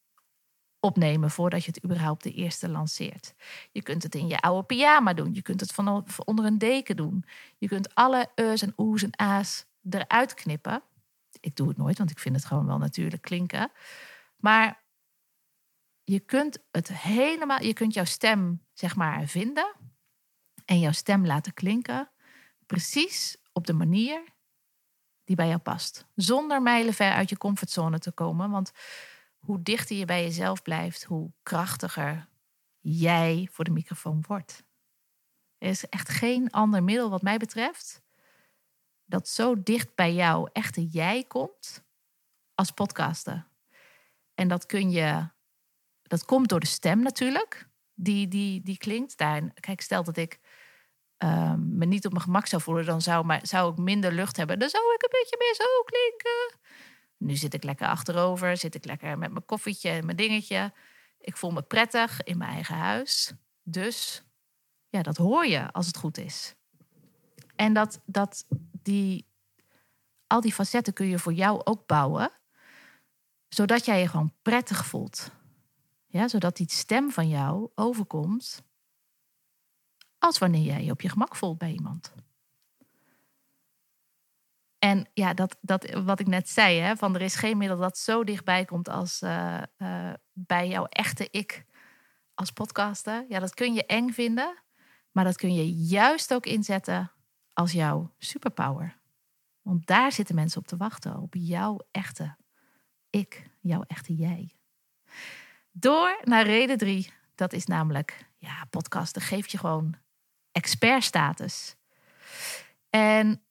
opnemen 0.80 1.32
voordat 1.32 1.64
je 1.64 1.72
het 1.72 1.84
überhaupt 1.84 2.24
de 2.24 2.32
eerste 2.32 2.70
lanceert. 2.70 3.34
Je 3.72 3.82
kunt 3.82 4.04
het 4.04 4.16
in 4.16 4.28
je 4.28 4.40
oude 4.40 4.66
pyjama 4.66 5.14
doen. 5.14 5.34
Je 5.34 5.42
kunt 5.42 5.60
het 5.60 5.72
van 5.72 6.06
onder 6.26 6.46
een 6.46 6.58
deken 6.58 6.96
doen. 6.96 7.26
Je 7.58 7.68
kunt 7.68 7.96
alle 7.96 8.28
e's 8.36 8.62
en 8.62 8.74
oe's 8.78 9.04
en 9.04 9.20
a's 9.20 9.66
eruit 9.90 10.34
knippen. 10.34 10.84
Ik 11.40 11.56
doe 11.56 11.68
het 11.68 11.78
nooit, 11.78 11.98
want 11.98 12.12
ik 12.12 12.20
vind 12.20 12.36
het 12.36 12.46
gewoon 12.46 12.66
wel 12.66 12.78
natuurlijk 12.78 13.22
klinken. 13.22 13.72
Maar 14.38 14.84
je 16.04 16.20
kunt 16.20 16.58
het 16.72 16.88
helemaal, 16.88 17.62
je 17.62 17.74
kunt 17.74 17.94
jouw 17.94 18.06
stem 18.06 18.66
zeg 18.74 18.96
maar 18.96 19.28
vinden 19.28 19.76
en 20.66 20.80
jouw 20.80 20.92
stem 20.92 21.26
laten 21.26 21.54
klinken 21.54 22.10
precies 22.66 23.38
op 23.54 23.68
de 23.68 23.74
manier 23.74 24.38
die 25.30 25.38
bij 25.38 25.48
jou 25.48 25.60
past. 25.60 26.06
Zonder 26.16 26.62
mijlenver 26.62 27.12
uit 27.12 27.30
je 27.30 27.38
comfortzone 27.38 28.00
te 28.00 28.12
komen, 28.12 28.50
want 28.50 28.72
hoe 29.38 29.62
dichter 29.62 29.96
je 29.96 30.06
bij 30.06 30.24
jezelf 30.24 30.62
blijft, 30.62 31.04
hoe 31.04 31.32
krachtiger 31.44 32.28
jij 32.80 33.48
voor 33.52 33.66
de 33.66 33.72
microfoon 33.72 34.24
wordt. 34.28 34.64
Er 35.58 35.70
is 35.70 35.86
echt 35.86 36.10
geen 36.10 36.52
ander 36.52 36.84
middel 36.84 37.10
wat 37.10 37.22
mij 37.22 37.38
betreft 37.38 38.02
dat 39.06 39.28
zo 39.28 39.64
dicht 39.64 39.96
bij 39.96 40.14
jou 40.14 40.50
echte 40.54 40.86
jij 40.86 41.24
komt 41.24 41.84
als 42.54 42.72
podcasten. 42.72 43.48
En 44.34 44.48
dat 44.48 44.66
kun 44.66 44.90
je, 44.90 45.30
dat 46.02 46.26
komt 46.26 46.50
door 46.50 46.60
de 46.60 46.66
stem 46.66 47.02
natuurlijk, 47.02 47.70
die, 47.94 48.28
die, 48.28 48.62
die 48.62 48.78
klinkt. 48.78 49.18
Daar, 49.18 49.54
kijk, 49.54 49.82
stel 49.82 50.04
dat 50.04 50.18
ik 50.18 50.40
um, 51.24 51.78
me 51.78 51.86
niet 51.86 52.06
op 52.06 52.12
mijn 52.12 52.24
gemak 52.24 52.46
zou 52.46 52.62
voelen, 52.62 52.86
dan 52.86 53.02
zou, 53.02 53.26
maar, 53.26 53.40
zou 53.44 53.72
ik 53.72 53.78
minder 53.78 54.12
lucht 54.12 54.38
hebben. 54.38 54.60
Dan 54.60 54.70
zou 54.70 54.84
ik 54.94 55.04
een 55.04 55.20
beetje 55.20 55.36
meer 55.40 55.56
zo 55.56 55.84
klinken. 55.86 56.60
Nu 57.18 57.36
zit 57.36 57.54
ik 57.54 57.64
lekker 57.64 57.88
achterover, 57.88 58.58
zit 58.58 58.76
ik 58.76 58.86
lekker 58.86 59.18
met 59.18 59.32
mijn 59.32 59.46
koffietje 59.46 59.90
en 59.90 60.06
mijn 60.06 60.18
dingetje. 60.18 60.74
Ik 61.20 61.38
voel 61.38 61.52
me 61.52 61.62
prettig 61.62 62.24
in 62.24 62.38
mijn 62.38 62.52
eigen 62.52 62.76
huis. 62.76 63.34
Dus 63.64 64.24
ja, 64.90 65.02
dat 65.02 65.18
hoor 65.18 65.46
je 65.46 65.72
als 65.72 65.88
het 65.88 65.98
goed 65.98 66.18
is. 66.18 66.56
En 67.56 67.74
dat, 67.74 68.02
dat 68.06 68.46
die, 68.82 69.28
al 70.28 70.42
die 70.42 70.54
facetten 70.54 70.94
kun 70.94 71.08
je 71.08 71.20
voor 71.20 71.34
jou 71.34 71.62
ook 71.64 71.86
bouwen, 71.86 72.32
zodat 73.48 73.86
jij 73.86 74.00
je 74.00 74.08
gewoon 74.08 74.34
prettig 74.42 74.86
voelt. 74.86 75.32
Ja, 76.08 76.28
zodat 76.28 76.58
die 76.58 76.72
stem 76.72 77.12
van 77.12 77.30
jou 77.30 77.70
overkomt 77.76 78.64
als 80.20 80.38
wanneer 80.38 80.62
jij 80.62 80.84
je 80.84 80.92
op 80.92 81.02
je 81.02 81.10
gemak 81.10 81.36
voelt 81.36 81.58
bij 81.58 81.72
iemand. 81.72 82.14
En 84.80 85.08
ja, 85.14 85.34
dat, 85.34 85.58
dat, 85.62 85.90
wat 85.92 86.20
ik 86.20 86.28
net 86.28 86.50
zei, 86.50 86.80
hè, 86.80 86.96
van 86.96 87.16
er 87.16 87.22
is 87.22 87.36
geen 87.36 87.58
middel 87.58 87.78
dat 87.78 87.98
zo 87.98 88.24
dichtbij 88.24 88.66
komt 88.66 88.90
als 88.90 89.22
uh, 89.22 89.62
uh, 89.78 90.14
bij 90.34 90.68
jouw 90.68 90.86
echte 90.86 91.28
ik 91.32 91.66
als 92.34 92.52
podcaster. 92.52 93.26
Ja, 93.30 93.40
dat 93.40 93.54
kun 93.54 93.74
je 93.74 93.86
eng 93.86 94.10
vinden, 94.10 94.58
maar 95.12 95.24
dat 95.24 95.38
kun 95.38 95.54
je 95.54 95.74
juist 95.74 96.34
ook 96.34 96.46
inzetten 96.46 97.12
als 97.54 97.72
jouw 97.72 98.14
superpower. 98.18 98.98
Want 99.62 99.88
daar 99.88 100.12
zitten 100.12 100.36
mensen 100.36 100.60
op 100.60 100.68
te 100.68 100.78
wachten, 100.78 101.18
op 101.18 101.34
jouw 101.38 101.80
echte 101.92 102.36
ik, 103.10 103.50
jouw 103.60 103.84
echte 103.88 104.16
jij. 104.16 104.56
Door 105.72 106.20
naar 106.24 106.46
reden 106.46 106.78
drie, 106.78 107.14
dat 107.36 107.54
is 107.54 107.66
namelijk, 107.66 108.26
ja, 108.38 108.66
podcasten 108.70 109.22
geeft 109.22 109.52
je 109.52 109.58
gewoon 109.58 109.96
expertstatus. 110.60 111.76
En 112.90 113.44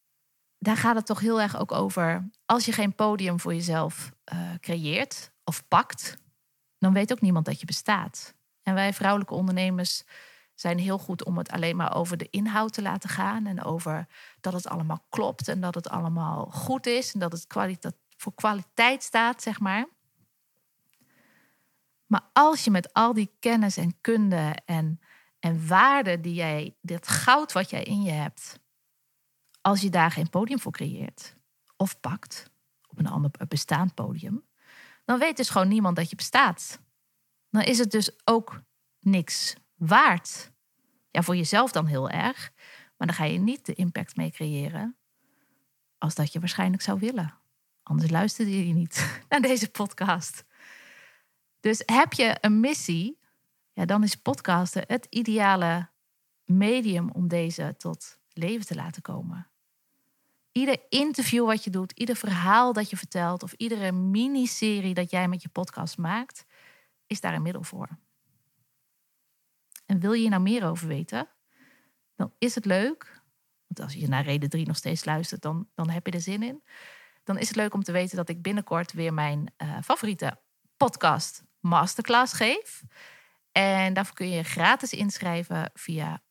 daar 0.58 0.76
gaat 0.76 0.96
het 0.96 1.06
toch 1.06 1.20
heel 1.20 1.40
erg 1.40 1.58
ook 1.58 1.72
over. 1.72 2.30
Als 2.46 2.64
je 2.64 2.72
geen 2.72 2.94
podium 2.94 3.40
voor 3.40 3.54
jezelf 3.54 4.12
uh, 4.32 4.40
creëert 4.60 5.32
of 5.44 5.68
pakt, 5.68 6.16
dan 6.78 6.92
weet 6.92 7.12
ook 7.12 7.20
niemand 7.20 7.44
dat 7.44 7.60
je 7.60 7.66
bestaat. 7.66 8.34
En 8.62 8.74
wij 8.74 8.92
vrouwelijke 8.92 9.34
ondernemers 9.34 10.04
zijn 10.54 10.78
heel 10.78 10.98
goed 10.98 11.24
om 11.24 11.38
het 11.38 11.50
alleen 11.50 11.76
maar 11.76 11.94
over 11.94 12.16
de 12.16 12.30
inhoud 12.30 12.72
te 12.72 12.82
laten 12.82 13.08
gaan. 13.08 13.46
En 13.46 13.64
over 13.64 14.06
dat 14.40 14.52
het 14.52 14.68
allemaal 14.68 15.04
klopt 15.08 15.48
en 15.48 15.60
dat 15.60 15.74
het 15.74 15.88
allemaal 15.88 16.44
goed 16.50 16.86
is. 16.86 17.12
En 17.12 17.20
dat 17.20 17.32
het 17.32 17.94
voor 18.16 18.34
kwaliteit 18.34 19.02
staat, 19.02 19.42
zeg 19.42 19.60
maar. 19.60 19.88
Maar 22.06 22.22
als 22.32 22.64
je 22.64 22.70
met 22.70 22.92
al 22.92 23.12
die 23.12 23.30
kennis 23.38 23.76
en 23.76 24.00
kunde 24.00 24.56
en, 24.64 25.00
en 25.38 25.66
waarde 25.66 26.20
die 26.20 26.34
jij, 26.34 26.76
dit 26.80 27.08
goud 27.08 27.52
wat 27.52 27.70
jij 27.70 27.82
in 27.82 28.02
je 28.02 28.10
hebt, 28.10 28.58
als 29.60 29.80
je 29.80 29.90
daar 29.90 30.10
geen 30.10 30.30
podium 30.30 30.60
voor 30.60 30.72
creëert 30.72 31.36
of 31.76 32.00
pakt 32.00 32.50
op 32.86 32.98
een 32.98 33.06
ander 33.06 33.30
bestaand 33.48 33.94
podium, 33.94 34.44
dan 35.04 35.18
weet 35.18 35.36
dus 35.36 35.50
gewoon 35.50 35.68
niemand 35.68 35.96
dat 35.96 36.10
je 36.10 36.16
bestaat. 36.16 36.80
Dan 37.50 37.62
is 37.62 37.78
het 37.78 37.90
dus 37.90 38.10
ook 38.24 38.62
niks 39.00 39.54
waard. 39.74 40.52
Ja, 41.10 41.22
voor 41.22 41.36
jezelf 41.36 41.72
dan 41.72 41.86
heel 41.86 42.10
erg, 42.10 42.52
maar 42.96 43.06
dan 43.06 43.16
ga 43.16 43.24
je 43.24 43.38
niet 43.38 43.66
de 43.66 43.74
impact 43.74 44.16
mee 44.16 44.30
creëren 44.30 44.96
als 45.98 46.14
dat 46.14 46.32
je 46.32 46.40
waarschijnlijk 46.40 46.82
zou 46.82 46.98
willen. 46.98 47.38
Anders 47.82 48.10
luisterde 48.10 48.66
je 48.66 48.74
niet 48.74 49.06
naar 49.28 49.40
deze 49.40 49.70
podcast. 49.70 50.44
Dus 51.60 51.82
heb 51.86 52.12
je 52.12 52.36
een 52.40 52.60
missie, 52.60 53.17
ja, 53.78 53.84
dan 53.84 54.02
is 54.02 54.14
podcasten 54.14 54.84
het 54.86 55.06
ideale 55.10 55.88
medium 56.44 57.10
om 57.10 57.28
deze 57.28 57.74
tot 57.76 58.18
leven 58.32 58.66
te 58.66 58.74
laten 58.74 59.02
komen. 59.02 59.50
Ieder 60.52 60.78
interview 60.88 61.46
wat 61.46 61.64
je 61.64 61.70
doet, 61.70 61.92
ieder 61.92 62.16
verhaal 62.16 62.72
dat 62.72 62.90
je 62.90 62.96
vertelt 62.96 63.42
of 63.42 63.52
iedere 63.52 63.92
miniserie 63.92 64.94
dat 64.94 65.10
jij 65.10 65.28
met 65.28 65.42
je 65.42 65.48
podcast 65.48 65.98
maakt, 65.98 66.44
is 67.06 67.20
daar 67.20 67.34
een 67.34 67.42
middel 67.42 67.62
voor. 67.62 67.88
En 69.86 70.00
wil 70.00 70.12
je 70.12 70.20
hier 70.20 70.30
nou 70.30 70.42
meer 70.42 70.64
over 70.64 70.88
weten, 70.88 71.28
dan 72.14 72.32
is 72.38 72.54
het 72.54 72.64
leuk, 72.64 73.22
want 73.66 73.80
als 73.80 73.94
je 73.94 74.08
naar 74.08 74.24
reden 74.24 74.48
3 74.48 74.66
nog 74.66 74.76
steeds 74.76 75.04
luistert, 75.04 75.42
dan, 75.42 75.68
dan 75.74 75.90
heb 75.90 76.06
je 76.06 76.12
er 76.12 76.20
zin 76.20 76.42
in. 76.42 76.62
Dan 77.24 77.38
is 77.38 77.48
het 77.48 77.56
leuk 77.56 77.74
om 77.74 77.82
te 77.82 77.92
weten 77.92 78.16
dat 78.16 78.28
ik 78.28 78.42
binnenkort 78.42 78.92
weer 78.92 79.14
mijn 79.14 79.54
uh, 79.58 79.78
favoriete 79.82 80.40
podcast 80.76 81.42
masterclass 81.60 82.32
geef. 82.32 82.84
En 83.52 83.94
daarvoor 83.94 84.14
kun 84.14 84.30
je 84.30 84.42
gratis 84.42 84.92
inschrijven 84.92 85.70
via 85.74 86.22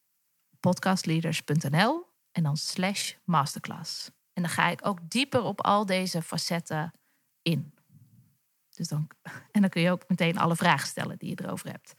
podcastleaders.nl 0.59 2.05
en 2.31 2.43
dan 2.43 2.57
slash 2.57 3.13
masterclass. 3.23 4.09
En 4.33 4.41
dan 4.41 4.51
ga 4.51 4.67
ik 4.67 4.85
ook 4.85 4.99
dieper 5.09 5.41
op 5.43 5.61
al 5.61 5.85
deze 5.85 6.21
facetten 6.21 6.93
in. 7.41 7.73
Dus 8.69 8.87
dan, 8.87 9.07
en 9.51 9.61
dan 9.61 9.69
kun 9.69 9.81
je 9.81 9.91
ook 9.91 10.03
meteen 10.07 10.37
alle 10.37 10.55
vragen 10.55 10.87
stellen 10.87 11.17
die 11.17 11.29
je 11.29 11.43
erover 11.43 11.71
hebt. 11.71 11.93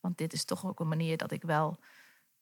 Want 0.00 0.18
dit 0.18 0.32
is 0.32 0.44
toch 0.44 0.66
ook 0.66 0.80
een 0.80 0.88
manier 0.88 1.16
dat 1.16 1.32
ik 1.32 1.42
wel 1.42 1.80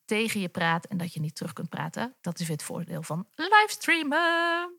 tegen 0.04 0.40
je 0.40 0.48
praat 0.48 0.86
en 0.86 0.96
dat 0.96 1.12
je 1.14 1.20
niet 1.20 1.34
terug 1.34 1.52
kunt 1.52 1.68
praten. 1.68 2.16
Dat 2.20 2.40
is 2.40 2.46
weer 2.46 2.56
het 2.56 2.66
voordeel 2.66 3.02
van 3.02 3.26
livestreamen. 3.34 4.78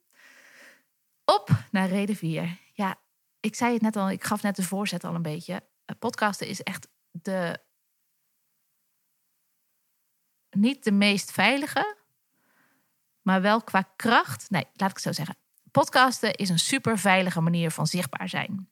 Op 1.26 1.50
naar 1.72 1.88
reden 1.88 2.16
4. 2.16 2.58
Ja, 2.74 3.00
ik 3.40 3.56
zei 3.56 3.74
het 3.74 3.82
net 3.82 3.96
al, 3.96 4.10
ik 4.10 4.24
gaf 4.24 4.42
net 4.42 4.56
de 4.56 4.64
voorzet 4.64 5.04
al 5.04 5.16
een 5.16 5.22
beetje. 5.22 5.64
Podcasten 6.00 6.48
is 6.48 6.64
echt 6.64 6.88
de. 7.12 7.60
Niet 10.50 10.84
de 10.84 10.92
meest 10.92 11.32
veilige, 11.32 11.96
maar 13.22 13.42
wel 13.42 13.62
qua 13.62 13.82
kracht. 13.96 14.50
Nee, 14.50 14.66
laat 14.74 14.90
ik 14.90 14.96
het 14.96 15.06
zo 15.06 15.12
zeggen. 15.12 15.36
Podcasten 15.72 16.34
is 16.34 16.50
een 16.50 16.60
super 16.60 17.00
veilige 17.00 17.42
manier 17.42 17.72
van 17.72 17.88
zichtbaar 17.88 18.30
zijn. 18.30 18.70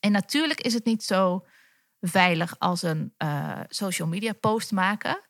En 0.00 0.12
natuurlijk 0.12 0.60
is 0.60 0.74
het 0.74 0.84
niet 0.84 1.04
zo 1.04 1.46
veilig 2.00 2.58
als 2.58 2.82
een 2.82 3.14
uh, 3.18 3.60
social 3.68 4.08
media 4.08 4.32
post 4.32 4.72
maken. 4.72 5.20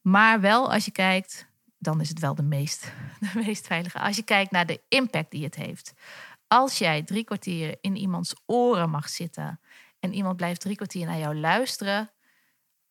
Maar 0.00 0.40
wel 0.40 0.72
als 0.72 0.84
je 0.84 0.90
kijkt, 0.90 1.46
dan 1.78 2.00
is 2.00 2.08
het 2.08 2.18
wel 2.18 2.34
de 2.34 2.42
meest, 2.42 2.92
de 3.20 3.30
meest 3.34 3.66
veilige. 3.66 3.98
Als 3.98 4.16
je 4.16 4.22
kijkt 4.22 4.50
naar 4.50 4.66
de 4.66 4.80
impact 4.88 5.30
die 5.30 5.44
het 5.44 5.54
heeft. 5.54 5.92
Als 6.48 6.78
jij 6.78 7.02
drie 7.02 7.24
kwartier 7.24 7.78
in 7.80 7.96
iemands 7.96 8.34
oren 8.46 8.90
mag 8.90 9.08
zitten 9.08 9.60
en 10.06 10.14
iemand 10.14 10.36
blijft 10.36 10.60
drie 10.60 10.76
kwartier 10.76 11.06
naar 11.06 11.18
jou 11.18 11.36
luisteren, 11.36 12.10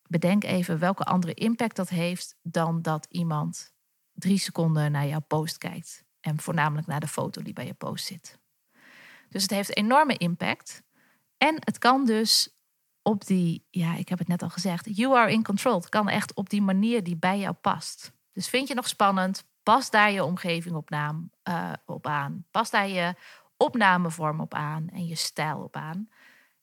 bedenk 0.08 0.44
even 0.44 0.80
welke 0.80 1.04
andere 1.04 1.34
impact 1.34 1.76
dat 1.76 1.90
heeft 1.90 2.36
dan 2.42 2.82
dat 2.82 3.06
iemand 3.10 3.74
drie 4.14 4.38
seconden 4.38 4.92
naar 4.92 5.08
jouw 5.08 5.22
post 5.28 5.58
kijkt. 5.58 6.04
En 6.20 6.40
voornamelijk 6.40 6.88
naar 6.88 7.00
de 7.00 7.08
foto 7.08 7.42
die 7.42 7.54
bij 7.54 7.66
je 7.66 7.74
post 7.74 8.06
zit. 8.06 8.40
Dus 9.30 9.42
het 9.42 9.52
heeft 9.52 9.76
enorme 9.76 10.18
impact. 10.18 10.84
En 11.38 11.56
het 11.60 11.78
kan 11.78 12.06
dus 12.06 12.50
op 13.02 13.26
die, 13.26 13.68
ja, 13.70 13.96
ik 13.96 14.10
heb 14.10 14.20
het 14.20 14.28
net 14.28 14.42
al 14.42 14.50
gezegd, 14.50 14.98
you 14.98 15.18
are 15.18 15.32
in 15.32 15.44
control. 15.44 15.76
Het 15.76 15.90
kan 15.90 16.10
echt 16.10 16.34
op 16.34 16.50
die 16.50 16.62
manier 16.62 17.04
die 17.04 17.18
bij 17.18 17.40
jou 17.40 17.54
past. 17.54 18.12
Dus 18.32 18.50
vind 18.50 18.68
je 18.68 18.74
nog 18.74 18.88
spannend? 18.88 19.44
Pas 19.64 19.90
daar 19.90 20.12
je 20.12 20.24
omgeving 20.24 20.76
op, 20.76 20.90
naam, 20.90 21.32
eh, 21.44 21.74
op 21.86 22.08
aan. 22.08 22.46
Pas 22.52 22.70
daar 22.70 22.88
je 22.88 23.16
opnamevorm 23.58 24.40
op 24.40 24.54
aan 24.54 24.90
en 24.90 25.06
je 25.08 25.16
stijl 25.16 25.60
op 25.60 25.76
aan. 25.76 26.10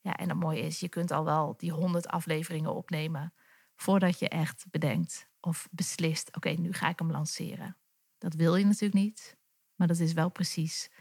Ja, 0.03 0.15
en 0.15 0.29
het 0.29 0.39
mooie 0.39 0.61
is, 0.61 0.79
je 0.79 0.89
kunt 0.89 1.11
al 1.11 1.25
wel 1.25 1.53
die 1.57 1.71
honderd 1.71 2.07
afleveringen 2.07 2.73
opnemen 2.73 3.33
voordat 3.75 4.19
je 4.19 4.29
echt 4.29 4.65
bedenkt 4.71 5.29
of 5.39 5.67
beslist: 5.71 6.35
oké, 6.35 6.49
nu 6.49 6.73
ga 6.73 6.89
ik 6.89 6.99
hem 6.99 7.11
lanceren. 7.11 7.77
Dat 8.17 8.33
wil 8.33 8.55
je 8.55 8.65
natuurlijk 8.65 8.93
niet, 8.93 9.37
maar 9.75 9.87
dat 9.87 9.99
is 9.99 10.13
wel 10.13 10.29
precies 10.29 10.91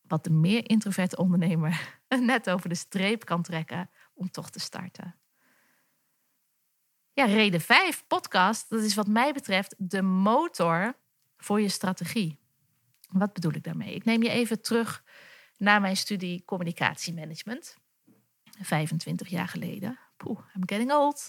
wat 0.00 0.24
de 0.24 0.30
meer 0.30 0.68
introverte 0.68 1.16
ondernemer 1.16 2.00
net 2.08 2.50
over 2.50 2.68
de 2.68 2.74
streep 2.74 3.24
kan 3.24 3.42
trekken 3.42 3.90
om 4.14 4.30
toch 4.30 4.50
te 4.50 4.60
starten. 4.60 5.14
Ja, 7.12 7.24
reden 7.24 7.60
5, 7.60 8.04
podcast, 8.06 8.68
dat 8.68 8.82
is 8.82 8.94
wat 8.94 9.06
mij 9.06 9.32
betreft 9.32 9.74
de 9.78 10.02
motor 10.02 10.94
voor 11.36 11.60
je 11.60 11.68
strategie. 11.68 12.38
Wat 13.08 13.32
bedoel 13.32 13.54
ik 13.54 13.64
daarmee? 13.64 13.94
Ik 13.94 14.04
neem 14.04 14.22
je 14.22 14.30
even 14.30 14.62
terug 14.62 15.04
naar 15.56 15.80
mijn 15.80 15.96
studie 15.96 16.44
communicatiemanagement. 16.44 17.76
25 18.62 19.28
jaar 19.28 19.48
geleden. 19.48 19.98
Poeh, 20.16 20.38
I'm 20.54 20.62
getting 20.66 20.92
old. 20.92 21.28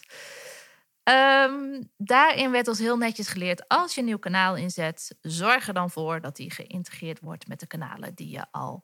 Um, 1.03 1.89
daarin 1.97 2.51
werd 2.51 2.67
ons 2.67 2.79
heel 2.79 2.97
netjes 2.97 3.27
geleerd: 3.27 3.67
als 3.67 3.93
je 3.93 3.99
een 3.99 4.05
nieuw 4.05 4.19
kanaal 4.19 4.55
inzet, 4.55 5.15
zorg 5.21 5.67
er 5.67 5.73
dan 5.73 5.89
voor 5.89 6.21
dat 6.21 6.35
die 6.35 6.51
geïntegreerd 6.51 7.19
wordt 7.19 7.47
met 7.47 7.59
de 7.59 7.67
kanalen 7.67 8.15
die 8.15 8.29
je 8.29 8.45
al, 8.51 8.83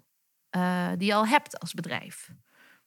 uh, 0.56 0.90
die 0.98 1.08
je 1.08 1.14
al 1.14 1.28
hebt 1.28 1.60
als 1.60 1.74
bedrijf. 1.74 2.30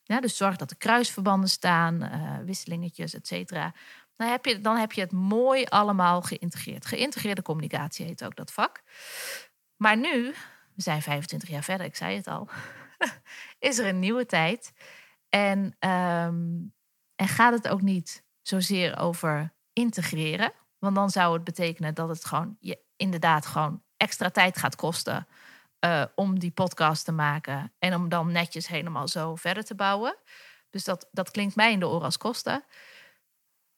Ja, 0.03 0.21
dus 0.21 0.37
zorg 0.37 0.57
dat 0.57 0.71
er 0.71 0.77
kruisverbanden 0.77 1.49
staan, 1.49 2.03
uh, 2.03 2.39
wisselingetjes, 2.45 3.15
et 3.15 3.27
cetera. 3.27 3.75
Dan 4.17 4.29
heb, 4.29 4.45
je, 4.45 4.61
dan 4.61 4.77
heb 4.77 4.93
je 4.93 5.01
het 5.01 5.13
mooi 5.13 5.65
allemaal 5.65 6.23
geïntegreerd. 6.23 6.87
Geïntegreerde 6.87 7.43
communicatie 7.43 8.07
heet 8.07 8.25
ook 8.25 8.37
dat 8.37 8.53
vak. 8.53 8.83
Maar 9.77 9.97
nu, 9.97 10.35
we 10.75 10.83
zijn 10.83 11.03
25 11.03 11.49
jaar 11.49 11.63
verder, 11.63 11.87
ik 11.87 11.97
zei 11.97 12.17
het 12.17 12.27
al, 12.27 12.49
is 13.59 13.79
er 13.79 13.87
een 13.87 13.99
nieuwe 13.99 14.27
tijd. 14.27 14.73
En, 15.31 15.59
um, 15.59 16.75
en 17.15 17.29
gaat 17.29 17.53
het 17.53 17.69
ook 17.69 17.83
niet 17.83 18.25
zozeer 18.43 18.99
over 18.99 19.55
integreren. 19.73 20.53
Want 20.79 20.95
dan 20.95 21.11
zou 21.11 21.35
het 21.35 21.45
betekenen 21.45 21.95
dat 21.95 22.09
het 22.09 22.25
gewoon 22.25 22.57
je 22.61 22.79
inderdaad 22.97 23.47
gewoon 23.47 23.83
extra 23.97 24.31
tijd 24.31 24.59
gaat 24.59 24.77
kosten 24.77 25.27
uh, 25.85 26.05
om 26.15 26.39
die 26.39 26.51
podcast 26.51 27.05
te 27.05 27.13
maken. 27.13 27.73
En 27.79 27.95
om 27.95 28.09
dan 28.09 28.33
netjes 28.33 28.69
helemaal 28.69 29.09
zo 29.09 29.37
verder 29.37 29.65
te 29.65 29.75
bouwen. 29.75 30.17
Dus 30.71 30.85
dat, 30.85 31.09
dat 31.13 31.31
klinkt 31.31 31.57
mij 31.57 31.73
in 31.73 31.81
de 31.81 31.89
oren 31.89 32.03
als 32.03 32.17
kosten. 32.17 32.65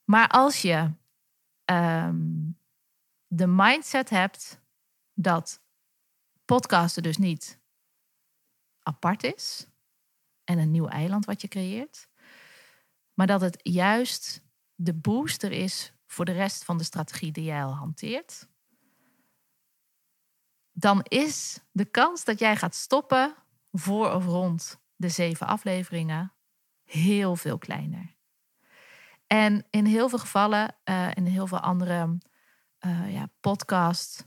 Maar 0.04 0.28
als 0.28 0.62
je 0.62 0.90
um, 1.64 2.58
de 3.26 3.46
mindset 3.46 4.10
hebt 4.10 4.60
dat 5.14 5.60
podcasten 6.44 7.02
dus 7.02 7.16
niet 7.16 7.60
apart 8.82 9.22
is 9.22 9.66
en 10.52 10.58
een 10.58 10.70
nieuw 10.70 10.88
eiland 10.88 11.24
wat 11.24 11.40
je 11.40 11.48
creëert, 11.48 12.08
maar 13.14 13.26
dat 13.26 13.40
het 13.40 13.58
juist 13.62 14.42
de 14.74 14.94
booster 14.94 15.52
is 15.52 15.92
voor 16.06 16.24
de 16.24 16.32
rest 16.32 16.64
van 16.64 16.78
de 16.78 16.84
strategie 16.84 17.32
die 17.32 17.44
jij 17.44 17.64
al 17.64 17.74
hanteert, 17.74 18.48
dan 20.72 21.00
is 21.02 21.60
de 21.70 21.84
kans 21.84 22.24
dat 22.24 22.38
jij 22.38 22.56
gaat 22.56 22.74
stoppen 22.74 23.34
voor 23.72 24.12
of 24.12 24.24
rond 24.26 24.80
de 24.96 25.08
zeven 25.08 25.46
afleveringen 25.46 26.32
heel 26.84 27.36
veel 27.36 27.58
kleiner. 27.58 28.16
En 29.26 29.66
in 29.70 29.84
heel 29.84 30.08
veel 30.08 30.18
gevallen, 30.18 30.76
uh, 30.84 31.10
in 31.14 31.24
heel 31.24 31.46
veel 31.46 31.60
andere 31.60 32.18
uh, 32.86 33.12
ja, 33.12 33.28
podcast, 33.40 34.26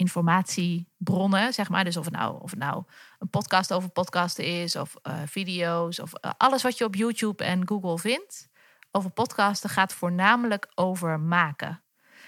informatiebronnen, 0.00 1.52
zeg 1.52 1.68
maar. 1.68 1.84
Dus 1.84 1.96
of 1.96 2.04
het 2.04 2.14
nou, 2.14 2.40
of 2.42 2.50
het 2.50 2.58
nou 2.58 2.84
een 3.18 3.30
podcast 3.30 3.72
over 3.72 3.88
podcasten 3.88 4.44
is, 4.44 4.76
of 4.76 4.94
uh, 5.02 5.14
video's, 5.26 5.98
of 5.98 6.12
alles 6.36 6.62
wat 6.62 6.78
je 6.78 6.84
op 6.84 6.94
YouTube 6.94 7.44
en 7.44 7.68
Google 7.68 7.98
vindt 7.98 8.48
over 8.90 9.10
podcasten 9.10 9.70
gaat 9.70 9.92
voornamelijk 9.92 10.70
over 10.74 11.20
maken. 11.20 11.82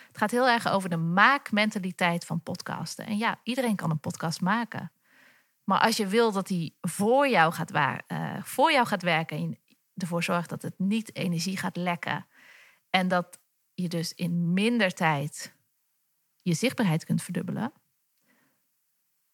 Het 0.06 0.18
gaat 0.18 0.30
heel 0.30 0.48
erg 0.48 0.68
over 0.68 0.88
de 0.88 0.96
maakmentaliteit 0.96 2.24
van 2.24 2.42
podcasten. 2.42 3.06
En 3.06 3.18
ja, 3.18 3.40
iedereen 3.42 3.76
kan 3.76 3.90
een 3.90 4.00
podcast 4.00 4.40
maken. 4.40 4.92
Maar 5.64 5.80
als 5.80 5.96
je 5.96 6.06
wil 6.06 6.32
dat 6.32 6.46
die 6.46 6.76
voor 6.80 7.28
jou 7.28 7.52
gaat, 7.52 7.72
uh, 7.72 8.42
voor 8.42 8.72
jou 8.72 8.86
gaat 8.86 9.02
werken 9.02 9.36
en 9.36 9.58
ervoor 9.94 10.22
zorgt 10.22 10.48
dat 10.48 10.62
het 10.62 10.74
niet 10.78 11.16
energie 11.16 11.56
gaat 11.56 11.76
lekken 11.76 12.26
en 12.90 13.08
dat 13.08 13.40
je 13.74 13.88
dus 13.88 14.14
in 14.14 14.52
minder 14.52 14.94
tijd 14.94 15.54
je 16.42 16.54
zichtbaarheid 16.54 17.04
kunt 17.04 17.22
verdubbelen, 17.22 17.72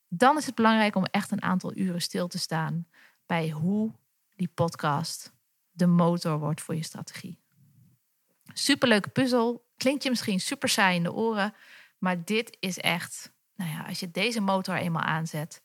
dan 0.08 0.36
is 0.36 0.46
het 0.46 0.54
belangrijk 0.54 0.94
om 0.94 1.04
echt 1.04 1.30
een 1.30 1.42
aantal 1.42 1.76
uren 1.76 2.02
stil 2.02 2.28
te 2.28 2.38
staan 2.38 2.86
bij 3.26 3.50
hoe 3.50 3.94
die 4.36 4.50
podcast 4.54 5.32
de 5.70 5.86
motor 5.86 6.38
wordt 6.38 6.60
voor 6.60 6.74
je 6.74 6.82
strategie. 6.82 7.38
Superleuke 8.52 9.08
puzzel. 9.08 9.66
Klinkt 9.76 10.02
je 10.02 10.10
misschien 10.10 10.40
super 10.40 10.68
saai 10.68 10.96
in 10.96 11.02
de 11.02 11.12
oren. 11.12 11.54
Maar 11.98 12.24
dit 12.24 12.56
is 12.60 12.78
echt, 12.78 13.32
nou 13.54 13.70
ja, 13.70 13.82
als 13.82 14.00
je 14.00 14.10
deze 14.10 14.40
motor 14.40 14.76
eenmaal 14.76 15.02
aanzet, 15.02 15.62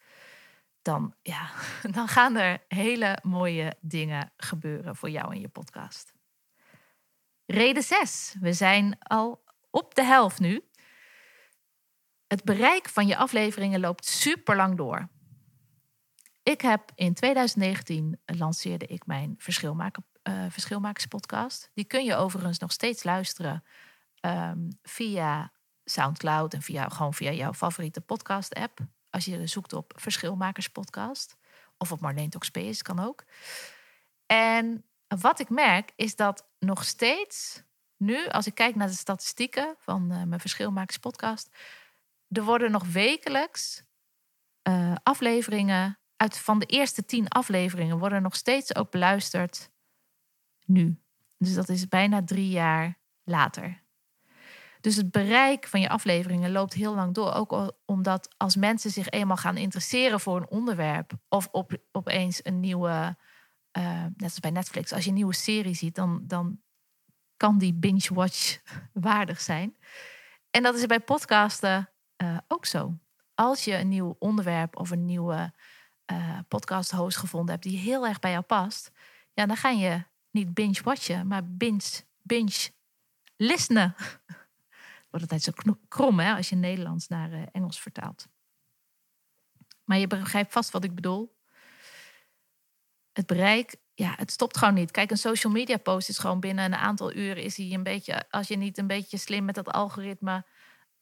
dan, 0.82 1.16
ja, 1.22 1.50
dan 1.96 2.08
gaan 2.08 2.36
er 2.36 2.64
hele 2.68 3.18
mooie 3.22 3.76
dingen 3.82 4.32
gebeuren 4.38 4.96
voor 4.96 5.10
jou 5.10 5.36
in 5.36 5.42
je 5.42 5.48
podcast. 5.48 6.14
Reden 7.46 7.84
6. 7.84 8.36
We 8.40 8.54
zijn 8.54 8.98
al 9.00 9.44
op 9.70 9.96
de 9.96 10.04
helft 10.04 10.40
nu. 10.40 10.64
Het 12.34 12.44
bereik 12.44 12.90
van 12.90 13.08
je 13.08 13.18
afleveringen 13.18 13.80
loopt 13.80 14.06
super 14.06 14.56
lang 14.56 14.78
door. 14.78 15.08
Ik 16.44 16.62
heb 16.62 16.92
in 16.96 17.14
2019 17.14 18.20
lanceerde 18.26 18.86
ik 18.86 19.06
mijn 19.06 19.36
verschilmaker, 19.38 20.04
uh, 20.24 20.46
verschilmakerspodcast. 20.50 21.70
Die 21.74 21.86
kun 21.86 22.06
je 22.06 22.16
overigens 22.16 22.60
nog 22.60 22.72
steeds 22.72 23.04
luisteren 23.04 23.64
um, 24.22 24.80
via 24.82 25.52
SoundCloud 25.84 26.54
en 26.54 26.62
via, 26.62 26.90
gewoon 26.90 27.14
via 27.14 27.32
jouw 27.32 27.54
favoriete 27.54 28.02
podcast 28.02 28.54
app. 28.54 28.80
Als 29.10 29.26
je 29.26 29.48
zoekt 29.48 29.74
op 29.74 29.94
Verschilmakerspodcast. 29.96 31.38
Of 31.78 31.92
op 31.92 32.00
Marleen 32.00 32.30
Talk 32.30 32.44
Space, 32.44 32.84
kan 32.84 33.00
ook. 33.00 33.24
En 34.26 34.86
wat 35.08 35.40
ik 35.40 35.50
merk 35.50 35.92
is 35.96 36.16
dat 36.16 36.48
nog 36.60 36.84
steeds 36.84 37.64
nu, 37.98 38.28
als 38.28 38.48
ik 38.48 38.56
kijk 38.56 38.76
naar 38.76 38.88
de 38.88 38.94
statistieken 38.94 39.76
van 39.78 40.12
uh, 40.12 40.24
mijn 40.24 40.40
Verschilmakerspodcast, 40.40 41.50
er 42.34 42.44
worden 42.44 42.72
nog 42.72 42.88
wekelijks 42.88 43.84
uh, 44.68 44.96
afleveringen 45.04 46.00
uit 46.16 46.38
van 46.38 46.60
de 46.60 46.66
eerste 46.66 47.06
tien 47.06 47.28
afleveringen 47.28 47.98
worden 47.98 48.22
nog 48.22 48.36
steeds 48.36 48.76
ook 48.76 48.92
beluisterd 48.92 49.72
nu. 50.66 50.98
Dus 51.38 51.54
dat 51.54 51.70
is 51.70 51.88
bijna 51.88 52.24
drie 52.24 52.50
jaar 52.50 53.00
later. 53.24 53.82
Dus 54.82 54.96
het 54.96 55.12
bereik 55.12 55.68
van 55.68 55.82
je 55.82 55.90
afleveringen 55.90 56.52
loopt 56.52 56.74
heel 56.74 56.96
lang 56.96 57.14
door. 57.14 57.34
Ook 57.34 57.74
omdat 57.86 58.36
als 58.38 58.56
mensen 58.56 58.92
zich 58.92 59.10
eenmaal 59.10 59.38
gaan 59.38 59.58
interesseren 59.58 60.20
voor 60.20 60.38
een 60.38 60.50
onderwerp 60.50 61.12
of 61.30 61.48
op, 61.52 61.78
opeens 61.92 62.40
een 62.46 62.60
nieuwe, 62.60 63.18
uh, 63.78 64.04
net 64.04 64.24
als 64.24 64.40
bij 64.40 64.52
Netflix, 64.52 64.94
als 64.94 65.04
je 65.04 65.10
een 65.10 65.16
nieuwe 65.16 65.34
serie 65.34 65.74
ziet, 65.74 65.96
dan, 65.96 66.24
dan 66.28 66.62
kan 67.38 67.58
die 67.58 67.74
binge-watch 67.74 68.60
waardig 68.94 69.42
zijn. 69.42 69.78
En 70.50 70.64
dat 70.64 70.76
is 70.76 70.86
bij 70.86 71.00
podcasten 71.00 71.93
uh, 72.24 72.38
ook 72.48 72.66
zo. 72.66 72.98
Als 73.36 73.64
je 73.64 73.78
een 73.78 73.90
nieuw 73.90 74.16
onderwerp 74.20 74.78
of 74.78 74.90
een 74.90 75.06
nieuwe 75.06 75.54
uh, 76.12 76.40
podcast-host 76.48 77.18
gevonden 77.18 77.52
hebt 77.52 77.64
die 77.68 77.78
heel 77.78 78.08
erg 78.08 78.20
bij 78.20 78.32
jou 78.32 78.44
past, 78.44 78.92
ja, 79.34 79.46
dan 79.46 79.58
ga 79.58 79.70
je 79.70 80.04
niet 80.32 80.54
binge-watchen, 80.54 81.28
maar 81.28 81.48
binge, 81.48 82.04
binge 82.22 82.72
listenen. 83.36 83.96
Wordt 85.10 85.32
altijd 85.32 85.44
zo 85.44 85.76
krom 85.88 86.20
hè, 86.20 86.36
als 86.36 86.50
je 86.50 86.56
Nederlands 86.56 87.08
naar 87.08 87.32
uh, 87.32 87.44
Engels 87.52 87.82
vertaalt. 87.82 88.28
Maar 89.84 89.98
je 89.98 90.08
begrijpt 90.08 90.52
vast 90.52 90.72
wat 90.72 90.84
ik 90.84 90.96
bedoel. 90.96 91.38
Het 93.12 93.26
bereik, 93.26 93.76
ja, 93.94 94.14
het 94.18 94.32
stopt 94.32 94.58
gewoon 94.58 94.74
niet. 94.74 94.92
Kijk, 94.92 95.12
een 95.12 95.18
social 95.18 95.54
media 95.54 95.78
post 95.78 96.10
is 96.10 96.18
gewoon 96.18 96.40
binnen 96.40 96.66
een 96.66 96.76
aantal 96.76 97.14
uren 97.14 97.44
is 97.44 97.58
hij 97.58 97.72
een 97.72 97.84
beetje, 97.84 98.30
als 98.30 98.48
je 98.48 98.58
niet 98.58 98.78
een 98.78 98.88
beetje 98.88 99.18
slim 99.18 99.46
met 99.46 99.56
dat 99.56 99.72
algoritme 99.72 100.46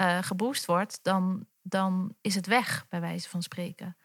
uh, 0.01 0.17
geboost 0.21 0.65
wordt, 0.65 0.99
dan, 1.01 1.47
dan 1.61 2.15
is 2.21 2.35
het 2.35 2.45
weg, 2.45 2.85
bij 2.89 3.01
wijze 3.01 3.29
van 3.29 3.41
spreken. 3.41 3.97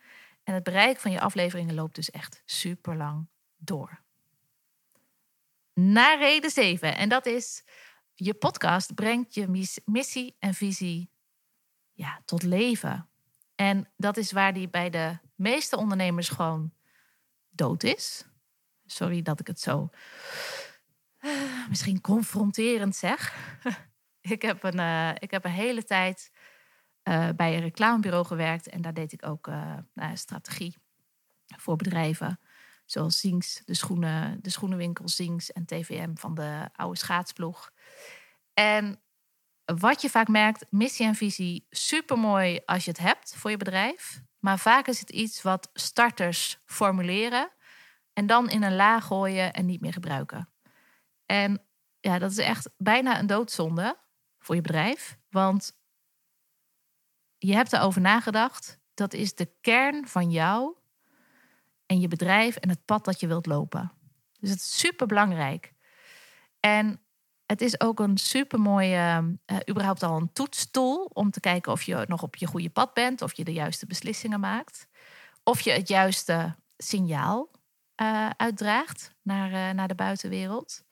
En 0.43 0.55
het 0.55 0.63
bereik 0.63 0.99
van 0.99 1.11
je 1.11 1.21
afleveringen 1.21 1.75
loopt 1.75 1.95
dus 1.95 2.11
echt 2.11 2.43
super 2.45 2.97
lang 2.97 3.29
door. 3.57 4.05
Naar 5.73 6.19
reden 6.19 6.51
7. 6.51 6.97
En 6.97 7.09
dat 7.09 7.27
is, 7.27 7.65
je 8.15 8.35
podcast 8.35 8.95
brengt 8.95 9.35
je 9.35 9.69
missie 9.85 10.37
en 10.39 10.55
visie 10.55 11.11
ja, 11.93 12.23
tot 12.25 12.43
leven. 12.43 13.09
En 13.55 13.91
dat 13.97 14.17
is 14.17 14.33
waar 14.33 14.53
die 14.53 14.69
bij 14.69 14.91
de 14.91 15.19
meeste 15.35 15.77
ondernemers 15.77 16.29
gewoon 16.29 16.73
dood 17.51 17.83
is. 17.83 18.25
Sorry 18.87 19.23
dat 19.23 19.41
ik 19.41 19.47
het 19.47 19.61
zo 19.61 19.91
uh, 21.21 21.69
misschien 21.69 22.01
confronterend 22.01 22.97
zeg. 22.97 23.35
ik, 24.37 24.43
heb 24.43 24.63
een, 24.63 24.79
uh, 24.79 25.11
ik 25.19 25.31
heb 25.31 25.45
een 25.45 25.51
hele 25.51 25.85
tijd 25.85 26.31
eh, 27.03 27.29
bij 27.37 27.55
een 27.55 27.61
reclamebureau 27.61 28.25
gewerkt. 28.25 28.69
En 28.69 28.83
daar 28.83 28.95
deed 28.95 29.13
ik 29.13 29.27
ook 29.27 29.47
uh, 29.47 29.77
nou, 29.95 30.17
strategie 30.17 30.77
voor 31.57 31.77
bedrijven. 31.77 32.41
Zoals 32.85 33.21
Zinks, 33.21 33.63
de, 33.65 33.75
schoenen, 33.75 34.39
de 34.43 34.51
schoenenwinkel 34.51 35.09
Zinks 35.09 35.53
en 35.53 35.65
TVM 35.65 36.15
van 36.15 36.35
de 36.35 36.69
oude 36.73 36.99
schaatsploeg. 36.99 37.71
En 38.55 39.01
wat 39.65 40.03
je 40.03 40.11
vaak 40.11 40.29
merkt, 40.29 40.67
missie 40.71 41.07
en 41.07 41.15
visie, 41.15 41.67
super 41.71 42.19
mooi 42.19 42.61
als 42.65 42.85
je 42.85 42.91
het 42.91 43.01
hebt 43.01 43.37
voor 43.37 43.51
je 43.51 43.57
bedrijf. 43.57 44.23
Maar 44.39 44.59
vaak 44.59 44.87
is 44.87 45.01
het 45.01 45.11
iets 45.11 45.43
wat 45.43 45.71
starters 45.73 46.59
formuleren 46.65 47.51
en 48.13 48.27
dan 48.27 48.51
in 48.51 48.63
een 48.63 48.77
laag 48.77 49.05
gooien 49.05 49.53
en 49.53 49.67
niet 49.67 49.81
meer 49.81 49.93
gebruiken. 49.93 50.49
En 51.27 51.63
ja, 52.01 52.19
dat 52.19 52.31
is 52.31 52.39
echt 52.39 52.71
bijna 52.77 53.19
een 53.19 53.27
doodzonde 53.27 53.99
voor 54.47 54.55
je 54.55 54.61
bedrijf. 54.61 55.19
Want 55.31 55.79
je 57.39 57.55
hebt 57.55 57.73
erover 57.73 58.01
nagedacht. 58.01 58.79
Dat 58.95 59.13
is 59.13 59.35
de 59.35 59.51
kern 59.61 60.09
van 60.09 60.31
jou 60.31 60.77
en 61.87 62.01
je 62.01 62.09
bedrijf 62.09 62.57
en 62.57 62.69
het 62.69 62.85
pad 62.85 63.05
dat 63.05 63.21
je 63.21 63.27
wilt 63.27 63.47
lopen. 63.47 63.93
Dus 64.41 64.51
het 64.51 64.59
is 64.59 64.79
super 64.79 65.07
belangrijk. 65.07 65.73
En 66.61 67.01
het 67.47 67.61
is 67.61 67.81
ook 67.81 68.01
een 68.01 68.19
super 68.19 68.61
mooie, 68.61 69.37
uh, 69.47 69.57
überhaupt 69.71 70.03
al 70.03 70.17
een 70.17 70.33
toetstoel 70.33 71.05
om 71.05 71.31
te 71.31 71.41
kijken 71.41 71.73
of 71.73 71.83
je 71.83 72.05
nog 72.09 72.23
op 72.23 72.37
je 72.37 72.47
goede 72.47 72.71
pad 72.71 72.95
bent, 72.95 73.23
of 73.23 73.37
je 73.37 73.45
de 73.45 73.53
juiste 73.53 73.87
beslissingen 73.87 74.41
maakt, 74.41 74.87
of 75.43 75.61
je 75.61 75.71
het 75.71 75.89
juiste 75.89 76.55
signaal 76.77 77.51
uh, 78.03 78.31
uitdraagt 78.37 79.15
naar, 79.23 79.51
uh, 79.51 79.71
naar 79.71 79.89
de 79.89 79.95
buitenwereld. 79.95 80.85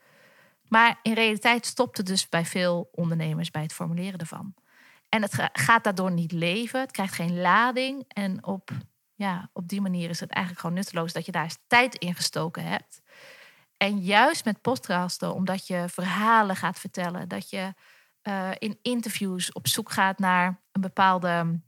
Maar 0.68 0.98
in 1.02 1.12
realiteit 1.12 1.66
stopt 1.66 1.96
het 1.96 2.06
dus 2.06 2.28
bij 2.28 2.44
veel 2.44 2.88
ondernemers 2.92 3.50
bij 3.50 3.62
het 3.62 3.72
formuleren 3.72 4.18
ervan. 4.18 4.54
En 5.08 5.22
het 5.22 5.48
gaat 5.52 5.84
daardoor 5.84 6.12
niet 6.12 6.32
leven, 6.32 6.80
het 6.80 6.90
krijgt 6.90 7.14
geen 7.14 7.40
lading. 7.40 8.04
En 8.08 8.44
op, 8.44 8.70
ja, 9.14 9.50
op 9.52 9.68
die 9.68 9.80
manier 9.80 10.10
is 10.10 10.20
het 10.20 10.30
eigenlijk 10.30 10.60
gewoon 10.60 10.76
nutteloos 10.76 11.12
dat 11.12 11.26
je 11.26 11.32
daar 11.32 11.56
tijd 11.66 11.94
in 11.94 12.14
gestoken 12.14 12.64
hebt. 12.64 13.02
En 13.76 13.98
juist 13.98 14.44
met 14.44 14.60
podcasten, 14.60 15.34
omdat 15.34 15.66
je 15.66 15.84
verhalen 15.88 16.56
gaat 16.56 16.78
vertellen, 16.78 17.28
dat 17.28 17.50
je 17.50 17.74
uh, 18.22 18.50
in 18.58 18.78
interviews 18.82 19.52
op 19.52 19.68
zoek 19.68 19.90
gaat 19.90 20.18
naar 20.18 20.62
een 20.72 20.80
bepaalde, 20.80 21.60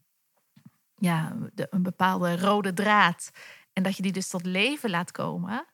ja, 0.97 1.37
een 1.55 1.83
bepaalde 1.83 2.37
rode 2.37 2.73
draad. 2.73 3.31
En 3.73 3.83
dat 3.83 3.97
je 3.97 4.03
die 4.03 4.13
dus 4.13 4.29
tot 4.29 4.47
leven 4.47 4.91
laat 4.91 5.11
komen, 5.11 5.67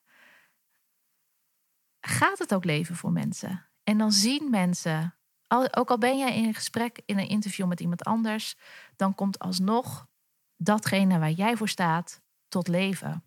gaat 2.07 2.39
het 2.39 2.55
ook 2.55 2.65
leven 2.65 2.97
voor 2.97 3.13
mensen. 3.13 3.67
En 3.85 3.99
dan 3.99 4.13
zien 4.13 4.51
mensen, 4.51 5.15
ook 5.49 5.91
al 5.91 5.99
ben 5.99 6.19
jij 6.19 6.37
in 6.37 6.45
een 6.45 6.55
gesprek, 6.55 7.01
in 7.05 7.19
een 7.19 7.29
interview 7.29 7.67
met 7.67 7.81
iemand 7.81 8.05
anders, 8.05 8.57
dan 8.97 9.15
komt 9.15 9.39
alsnog 9.39 10.07
datgene 10.57 11.19
waar 11.19 11.31
jij 11.31 11.57
voor 11.57 11.69
staat 11.69 12.23
tot 12.49 12.69
leven. 12.69 13.25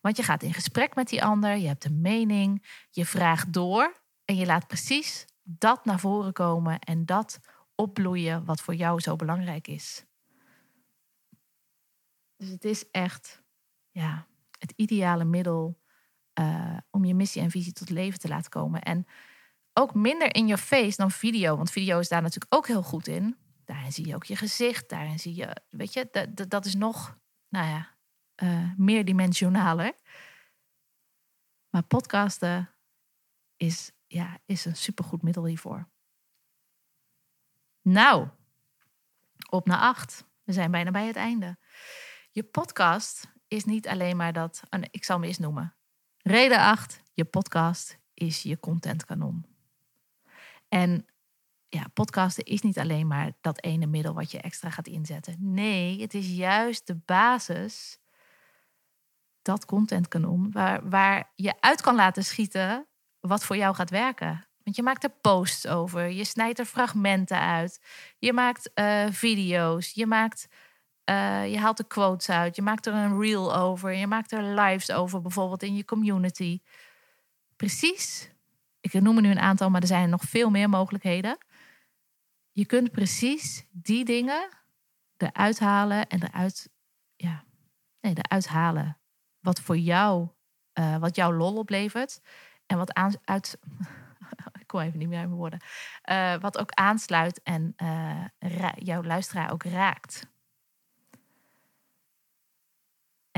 Want 0.00 0.16
je 0.16 0.22
gaat 0.22 0.42
in 0.42 0.54
gesprek 0.54 0.94
met 0.94 1.08
die 1.08 1.24
ander, 1.24 1.56
je 1.56 1.66
hebt 1.66 1.84
een 1.84 2.00
mening, 2.00 2.66
je 2.90 3.06
vraagt 3.06 3.52
door 3.52 4.00
en 4.24 4.36
je 4.36 4.46
laat 4.46 4.66
precies 4.66 5.24
dat 5.42 5.84
naar 5.84 6.00
voren 6.00 6.32
komen 6.32 6.78
en 6.78 7.06
dat 7.06 7.40
opbloeien 7.74 8.44
wat 8.44 8.60
voor 8.60 8.74
jou 8.74 9.00
zo 9.00 9.16
belangrijk 9.16 9.68
is. 9.68 10.04
Dus 12.36 12.48
het 12.48 12.64
is 12.64 12.90
echt 12.90 13.42
ja, 13.90 14.26
het 14.58 14.72
ideale 14.76 15.24
middel 15.24 15.80
uh, 16.38 16.76
om 16.90 17.04
je 17.04 17.14
missie 17.14 17.42
en 17.42 17.50
visie 17.50 17.72
tot 17.72 17.90
leven 17.90 18.18
te 18.18 18.28
laten 18.28 18.50
komen. 18.50 18.82
En 18.82 19.06
ook 19.72 19.94
minder 19.94 20.34
in 20.34 20.46
je 20.46 20.58
face 20.58 20.96
dan 20.96 21.10
video, 21.10 21.56
want 21.56 21.70
video 21.70 21.98
is 21.98 22.08
daar 22.08 22.22
natuurlijk 22.22 22.54
ook 22.54 22.66
heel 22.66 22.82
goed 22.82 23.06
in. 23.06 23.36
Daarin 23.64 23.92
zie 23.92 24.06
je 24.06 24.14
ook 24.14 24.24
je 24.24 24.36
gezicht, 24.36 24.88
daarin 24.88 25.18
zie 25.18 25.34
je, 25.34 25.56
weet 25.70 25.92
je, 25.92 26.28
dat, 26.48 26.64
is 26.64 26.74
nog, 26.74 27.18
nou 27.48 27.66
ja, 27.66 27.96
uh, 28.42 28.72
meerdimensionaler. 28.76 29.92
Maar 31.70 31.82
podcasten 31.82 32.74
is, 33.56 33.92
ja, 34.06 34.38
is 34.44 34.64
een 34.64 34.76
supergoed 34.76 35.22
middel 35.22 35.44
hiervoor. 35.44 35.88
Nou, 37.82 38.28
op 39.50 39.66
naar 39.66 39.78
acht. 39.78 40.26
We 40.42 40.52
zijn 40.52 40.70
bijna 40.70 40.90
bij 40.90 41.06
het 41.06 41.16
einde. 41.16 41.58
Je 42.30 42.42
podcast 42.42 43.32
is 43.48 43.64
niet 43.64 43.88
alleen 43.88 44.16
maar 44.16 44.32
dat. 44.32 44.62
Oh 44.70 44.80
ik 44.90 45.04
zal 45.04 45.16
hem 45.16 45.24
eens 45.24 45.38
noemen. 45.38 45.77
Reden 46.22 46.58
8. 46.58 47.02
Je 47.12 47.24
podcast 47.24 47.98
is 48.14 48.42
je 48.42 48.60
contentkanon. 48.60 49.46
En 50.68 51.06
ja, 51.68 51.86
podcasten 51.94 52.44
is 52.44 52.60
niet 52.60 52.78
alleen 52.78 53.06
maar 53.06 53.32
dat 53.40 53.62
ene 53.62 53.86
middel 53.86 54.14
wat 54.14 54.30
je 54.30 54.40
extra 54.40 54.70
gaat 54.70 54.86
inzetten. 54.86 55.36
Nee, 55.38 56.00
het 56.00 56.14
is 56.14 56.28
juist 56.28 56.86
de 56.86 56.94
basis, 56.94 57.98
dat 59.42 59.64
contentkanon, 59.64 60.50
waar, 60.52 60.88
waar 60.88 61.32
je 61.34 61.60
uit 61.60 61.80
kan 61.80 61.94
laten 61.94 62.24
schieten 62.24 62.86
wat 63.20 63.44
voor 63.44 63.56
jou 63.56 63.74
gaat 63.74 63.90
werken. 63.90 64.46
Want 64.64 64.76
je 64.76 64.82
maakt 64.82 65.04
er 65.04 65.14
posts 65.20 65.66
over, 65.66 66.10
je 66.10 66.24
snijdt 66.24 66.58
er 66.58 66.64
fragmenten 66.64 67.40
uit, 67.40 67.80
je 68.18 68.32
maakt 68.32 68.70
uh, 68.74 69.06
video's, 69.10 69.90
je 69.90 70.06
maakt 70.06 70.48
uh, 71.10 71.50
je 71.50 71.58
haalt 71.58 71.78
er 71.78 71.86
quotes 71.86 72.30
uit. 72.30 72.56
Je 72.56 72.62
maakt 72.62 72.86
er 72.86 72.94
een 72.94 73.20
reel 73.20 73.56
over. 73.56 73.92
Je 73.92 74.06
maakt 74.06 74.32
er 74.32 74.42
lives 74.42 74.90
over, 74.90 75.20
bijvoorbeeld 75.20 75.62
in 75.62 75.74
je 75.74 75.84
community. 75.84 76.60
Precies. 77.56 78.30
Ik 78.80 78.92
noem 78.92 79.16
er 79.16 79.22
nu 79.22 79.30
een 79.30 79.38
aantal, 79.38 79.70
maar 79.70 79.80
er 79.80 79.86
zijn 79.86 80.10
nog 80.10 80.22
veel 80.22 80.50
meer 80.50 80.68
mogelijkheden. 80.68 81.38
Je 82.52 82.66
kunt 82.66 82.90
precies 82.90 83.66
die 83.70 84.04
dingen 84.04 84.48
eruit 85.16 85.58
halen 85.58 86.06
en 86.08 86.22
eruit, 86.22 86.70
ja, 87.16 87.44
nee, 88.00 88.14
eruit 88.14 88.48
halen. 88.48 88.98
Wat 89.40 89.60
voor 89.60 89.76
jou, 89.76 90.28
uh, 90.74 90.96
wat 90.96 91.16
jouw 91.16 91.32
lol 91.32 91.56
oplevert. 91.56 92.20
En 92.66 92.78
wat 92.78 92.92
aan, 92.92 93.12
uit. 93.24 93.58
ik 94.60 94.66
kom 94.66 94.80
even 94.80 94.98
niet 94.98 95.08
meer 95.08 95.18
uit 95.18 95.26
mijn 95.26 95.40
woorden. 95.40 95.60
Uh, 96.10 96.36
wat 96.36 96.58
ook 96.58 96.70
aansluit 96.70 97.42
en 97.42 97.74
jouw 98.76 99.02
luisteraar 99.02 99.52
ook 99.52 99.64
raakt. 99.64 100.26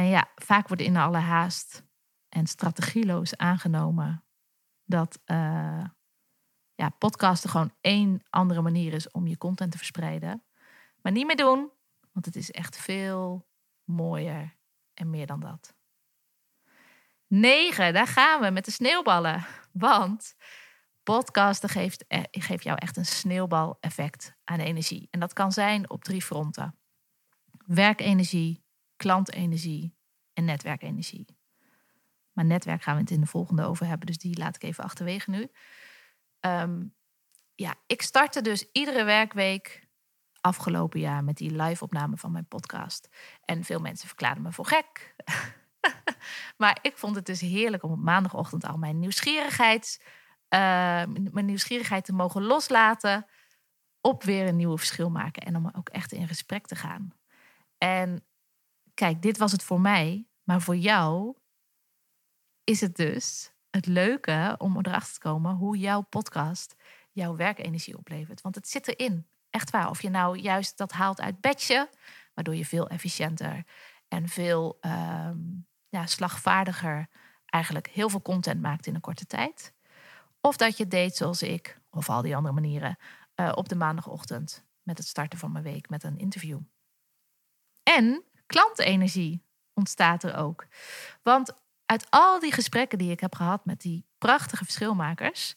En 0.00 0.06
ja, 0.06 0.30
vaak 0.34 0.68
wordt 0.68 0.82
in 0.82 0.96
alle 0.96 1.18
haast 1.18 1.84
en 2.28 2.46
strategieloos 2.46 3.36
aangenomen 3.36 4.24
dat 4.84 5.20
uh, 5.26 5.84
ja, 6.74 6.88
podcasten 6.98 7.50
gewoon 7.50 7.74
één 7.80 8.22
andere 8.30 8.62
manier 8.62 8.92
is 8.92 9.10
om 9.10 9.26
je 9.26 9.38
content 9.38 9.72
te 9.72 9.76
verspreiden. 9.76 10.44
Maar 11.02 11.12
niet 11.12 11.26
meer 11.26 11.36
doen, 11.36 11.70
want 12.12 12.26
het 12.26 12.36
is 12.36 12.50
echt 12.50 12.76
veel 12.76 13.48
mooier 13.84 14.56
en 14.94 15.10
meer 15.10 15.26
dan 15.26 15.40
dat. 15.40 15.74
9, 17.26 17.92
daar 17.92 18.06
gaan 18.06 18.40
we 18.40 18.50
met 18.50 18.64
de 18.64 18.70
sneeuwballen. 18.70 19.46
Want 19.72 20.34
podcasten 21.02 21.68
geeft, 21.68 22.06
eh, 22.06 22.22
geeft 22.30 22.64
jou 22.64 22.78
echt 22.78 22.96
een 22.96 23.06
sneeuwbal-effect 23.06 24.34
aan 24.44 24.60
energie. 24.60 25.08
En 25.10 25.20
dat 25.20 25.32
kan 25.32 25.52
zijn 25.52 25.90
op 25.90 26.04
drie 26.04 26.22
fronten: 26.22 26.78
werkenergie, 27.66 28.64
klantenergie 29.00 29.96
en 30.32 30.44
netwerkenergie. 30.44 31.26
Maar 32.32 32.44
netwerk 32.44 32.82
gaan 32.82 32.94
we 32.94 33.00
het 33.00 33.10
in 33.10 33.20
de 33.20 33.26
volgende 33.26 33.64
over 33.64 33.86
hebben, 33.86 34.06
dus 34.06 34.18
die 34.18 34.38
laat 34.38 34.54
ik 34.54 34.62
even 34.62 34.84
achterwege 34.84 35.30
nu. 35.30 35.50
Ehm, 36.40 36.84
ja, 37.54 37.74
ik 37.86 38.02
startte 38.02 38.42
dus 38.42 38.68
iedere 38.72 39.04
werkweek 39.04 39.88
afgelopen 40.40 41.00
jaar 41.00 41.24
met 41.24 41.36
die 41.36 41.62
live-opname 41.62 42.16
van 42.16 42.32
mijn 42.32 42.46
podcast. 42.46 43.08
En 43.44 43.64
veel 43.64 43.80
mensen 43.80 44.08
verklaarden 44.08 44.42
me 44.42 44.52
voor 44.52 44.66
gek. 44.66 45.14
maar 46.62 46.78
ik 46.82 46.96
vond 46.96 47.16
het 47.16 47.26
dus 47.26 47.40
heerlijk 47.40 47.82
om 47.82 47.92
op 47.92 47.98
maandagochtend 47.98 48.64
al 48.64 48.76
mijn 48.76 48.98
nieuwsgierigheid, 48.98 50.04
uh, 50.48 50.58
mijn 51.30 51.44
nieuwsgierigheid 51.44 52.04
te 52.04 52.12
mogen 52.12 52.42
loslaten. 52.42 53.26
Op 54.00 54.22
weer 54.22 54.48
een 54.48 54.56
nieuwe 54.56 54.78
verschil 54.78 55.10
maken 55.10 55.42
en 55.42 55.56
om 55.56 55.70
ook 55.76 55.88
echt 55.88 56.12
in 56.12 56.28
gesprek 56.28 56.66
te 56.66 56.76
gaan. 56.76 57.12
En 57.78 58.24
kijk, 59.00 59.22
dit 59.22 59.38
was 59.38 59.52
het 59.52 59.62
voor 59.62 59.80
mij, 59.80 60.28
maar 60.42 60.60
voor 60.60 60.76
jou 60.76 61.36
is 62.64 62.80
het 62.80 62.96
dus 62.96 63.52
het 63.70 63.86
leuke 63.86 64.54
om 64.58 64.76
erachter 64.76 65.12
te 65.12 65.18
komen 65.20 65.54
hoe 65.54 65.78
jouw 65.78 66.00
podcast 66.00 66.74
jouw 67.12 67.36
werkenergie 67.36 67.98
oplevert. 67.98 68.40
Want 68.40 68.54
het 68.54 68.68
zit 68.68 68.88
erin. 68.88 69.26
Echt 69.50 69.70
waar. 69.70 69.90
Of 69.90 70.02
je 70.02 70.10
nou 70.10 70.38
juist 70.38 70.76
dat 70.76 70.92
haalt 70.92 71.20
uit 71.20 71.40
bedje, 71.40 71.90
waardoor 72.34 72.54
je 72.54 72.64
veel 72.64 72.88
efficiënter 72.88 73.64
en 74.08 74.28
veel 74.28 74.78
ehm, 74.80 75.38
ja, 75.88 76.06
slagvaardiger 76.06 77.08
eigenlijk 77.46 77.88
heel 77.88 78.08
veel 78.08 78.22
content 78.22 78.60
maakt 78.60 78.86
in 78.86 78.94
een 78.94 79.00
korte 79.00 79.26
tijd. 79.26 79.74
Of 80.40 80.56
dat 80.56 80.76
je 80.76 80.86
deed 80.86 81.16
zoals 81.16 81.42
ik, 81.42 81.80
of 81.90 82.08
al 82.08 82.22
die 82.22 82.36
andere 82.36 82.54
manieren, 82.54 82.98
uh, 83.36 83.52
op 83.54 83.68
de 83.68 83.76
maandagochtend 83.76 84.64
met 84.82 84.98
het 84.98 85.06
starten 85.06 85.38
van 85.38 85.52
mijn 85.52 85.64
week 85.64 85.88
met 85.88 86.02
een 86.02 86.18
interview. 86.18 86.60
En 87.82 88.24
klantenergie 88.50 89.44
ontstaat 89.74 90.22
er 90.22 90.36
ook. 90.36 90.66
Want 91.22 91.52
uit 91.86 92.06
al 92.10 92.40
die 92.40 92.52
gesprekken 92.52 92.98
die 92.98 93.10
ik 93.10 93.20
heb 93.20 93.34
gehad 93.34 93.64
met 93.64 93.80
die 93.80 94.06
prachtige 94.18 94.64
verschilmakers, 94.64 95.56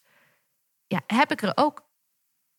ja, 0.87 1.01
heb 1.07 1.31
ik 1.31 1.41
er 1.41 1.51
ook 1.55 1.89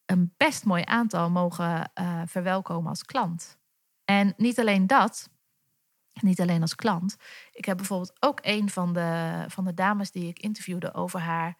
een 0.07 0.35
best 0.37 0.65
mooi 0.65 0.83
aantal 0.85 1.31
mogen 1.31 1.91
uh, 1.95 2.23
verwelkomen 2.27 2.89
als 2.89 3.05
klant. 3.05 3.59
En 4.05 4.35
niet 4.37 4.59
alleen 4.59 4.87
dat, 4.87 5.31
niet 6.13 6.41
alleen 6.41 6.61
als 6.61 6.75
klant. 6.75 7.17
Ik 7.53 7.65
heb 7.65 7.77
bijvoorbeeld 7.77 8.17
ook 8.21 8.39
een 8.43 8.71
van 8.71 8.93
de, 8.93 9.45
van 9.49 9.65
de 9.65 9.75
dames 9.75 10.11
die 10.11 10.29
ik 10.29 10.39
interviewde 10.39 10.95
over 10.95 11.21
haar 11.21 11.59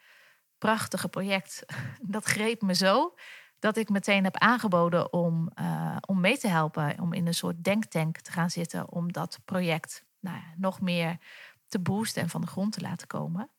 prachtige 0.59 1.09
project. 1.09 1.65
Dat 2.15 2.25
greep 2.25 2.63
me 2.63 2.75
zo 2.75 3.15
dat 3.65 3.77
ik 3.77 3.89
meteen 3.89 4.25
heb 4.25 4.37
aangeboden 4.37 5.13
om, 5.13 5.51
uh, 5.61 5.97
om 6.07 6.21
mee 6.21 6.39
te 6.39 6.49
helpen. 6.49 7.01
Om 7.01 7.13
in 7.13 7.27
een 7.27 7.35
soort 7.35 7.65
denktank 7.65 8.21
te 8.21 8.33
gaan 8.33 8.51
zitten. 8.51 8.91
Om 8.91 9.13
dat 9.13 9.41
project 9.45 10.05
nou, 10.21 10.43
nog 10.57 10.81
meer 10.81 11.19
te 11.67 11.81
boosten 11.81 12.23
en 12.23 12.29
van 12.29 12.41
de 12.41 12.47
grond 12.47 12.73
te 12.73 12.81
laten 12.81 13.07
komen. 13.07 13.51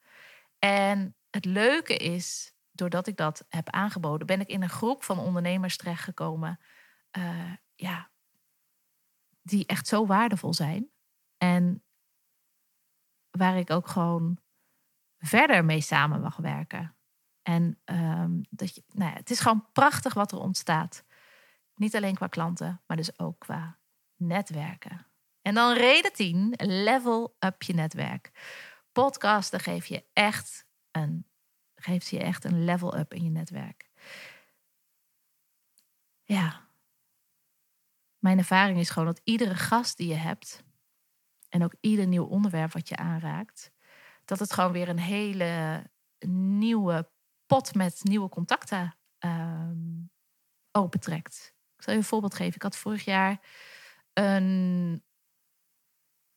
En 0.60 1.16
het 1.30 1.46
leuke 1.46 1.98
is, 1.98 2.54
doordat 2.72 3.08
ik 3.08 3.18
dat 3.18 3.46
heb 3.50 3.70
aangeboden, 3.70 4.28
ben 4.28 4.40
ik 4.40 4.48
in 4.48 4.62
een 4.62 4.70
groep 4.70 5.04
van 5.04 5.20
ondernemers 5.20 5.78
terechtgekomen. 5.78 6.60
Uh, 7.18 7.54
ja, 7.76 8.10
die 9.42 9.66
echt 9.66 9.88
zo 9.88 10.06
waardevol 10.06 10.54
zijn. 10.54 10.90
En 11.38 11.84
waar 13.32 13.58
ik 13.58 13.70
ook 13.70 13.88
gewoon 13.88 14.40
verder 15.18 15.66
mee 15.66 15.82
samen 15.82 16.22
mag 16.22 16.36
werken. 16.36 16.95
En 17.48 17.80
um, 17.86 18.42
dat 18.50 18.76
je, 18.76 18.84
nou 18.88 19.12
ja, 19.12 19.18
het 19.18 19.30
is 19.30 19.40
gewoon 19.40 19.72
prachtig 19.72 20.14
wat 20.14 20.32
er 20.32 20.40
ontstaat. 20.40 21.04
Niet 21.76 21.96
alleen 21.96 22.16
qua 22.16 22.28
klanten, 22.28 22.82
maar 22.88 22.98
dus 22.98 23.20
ook 23.20 23.40
qua 23.40 23.78
netwerken. 24.16 25.08
En 25.42 25.54
dan 25.54 25.74
reden 25.74 26.14
10, 26.14 26.54
level 26.58 27.36
up 27.40 27.64
je 27.64 27.74
netwerk. 27.74 28.32
Podcasten 28.92 29.60
geeft 29.60 29.88
je 29.88 30.06
echt 30.14 30.66
een, 30.92 31.28
geeft 31.76 32.08
je 32.08 32.20
echt 32.20 32.44
een 32.44 32.66
level 32.66 32.98
up 32.98 33.14
in 33.14 33.24
je 33.24 33.30
netwerk. 33.30 33.90
Ja. 36.24 36.68
Mijn 38.18 38.38
ervaring 38.38 38.80
is 38.80 38.90
gewoon 38.90 39.08
dat 39.08 39.22
iedere 39.24 39.56
gast 39.56 39.98
die 39.98 40.08
je 40.08 40.16
hebt, 40.16 40.64
en 41.50 41.64
ook 41.64 41.76
ieder 41.80 42.08
nieuw 42.08 42.26
onderwerp 42.26 42.72
wat 42.72 42.90
je 42.90 42.96
aanraakt, 42.96 43.72
dat 44.26 44.40
het 44.40 44.54
gewoon 44.54 44.72
weer 44.72 44.90
een 44.90 45.00
hele 45.00 45.84
nieuwe 46.58 47.14
pot 47.46 47.76
met 47.76 48.04
nieuwe 48.04 48.30
contacten 48.30 48.98
um, 49.20 50.12
opentrekt. 50.72 51.54
Ik 51.78 51.84
zal 51.84 51.94
je 51.94 52.00
een 52.00 52.06
voorbeeld 52.06 52.36
geven. 52.36 52.56
Ik 52.56 52.62
had 52.62 52.78
vorig 52.78 53.06
jaar 53.06 53.40
een. 54.14 55.04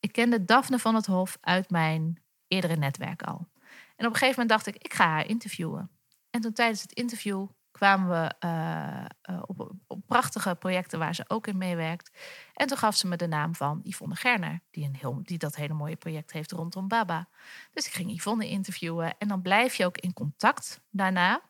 Ik 0.01 0.13
kende 0.13 0.45
Daphne 0.45 0.79
van 0.79 0.95
het 0.95 1.07
Hof 1.07 1.39
uit 1.41 1.71
mijn 1.71 2.23
eerdere 2.47 2.77
netwerk 2.77 3.23
al. 3.23 3.49
En 3.97 4.07
op 4.07 4.13
een 4.13 4.19
gegeven 4.19 4.41
moment 4.41 4.49
dacht 4.49 4.67
ik, 4.67 4.77
ik 4.77 4.95
ga 4.95 5.07
haar 5.07 5.27
interviewen. 5.27 5.91
En 6.31 6.41
toen 6.41 6.53
tijdens 6.53 6.83
het 6.83 6.93
interview 6.93 7.49
kwamen 7.79 8.09
we 8.09 8.47
uh, 8.47 9.05
uh, 9.31 9.43
op, 9.47 10.01
prachtige 10.07 10.55
projecten 10.55 10.99
waar 10.99 11.15
ze 11.15 11.25
ook 11.29 11.47
in 11.47 11.59
meewerkt. 11.59 12.19
En 12.55 12.67
toen 12.67 12.77
gaf 12.77 12.97
ze 12.97 13.07
me 13.07 13.17
de 13.17 13.27
naam 13.27 13.55
van 13.55 13.81
Yvonne 13.85 14.15
Gerner, 14.15 14.61
die, 14.71 14.85
een 14.85 14.97
heel, 14.97 15.21
die 15.23 15.39
dat 15.39 15.57
hele 15.57 15.75
mooie 15.75 15.97
project 15.97 16.33
heeft 16.33 16.53
rondom 16.53 16.89
Baba. 16.89 17.29
Dus 17.73 17.87
ik 17.87 17.93
ging 17.93 18.11
Yvonne 18.11 18.49
interviewen 18.49 19.19
en 19.19 19.29
dan 19.29 19.43
blijf 19.43 19.75
je 19.75 19.85
ook 19.85 19.99
in 19.99 20.13
contact 20.13 20.81
daarna. 20.91 21.41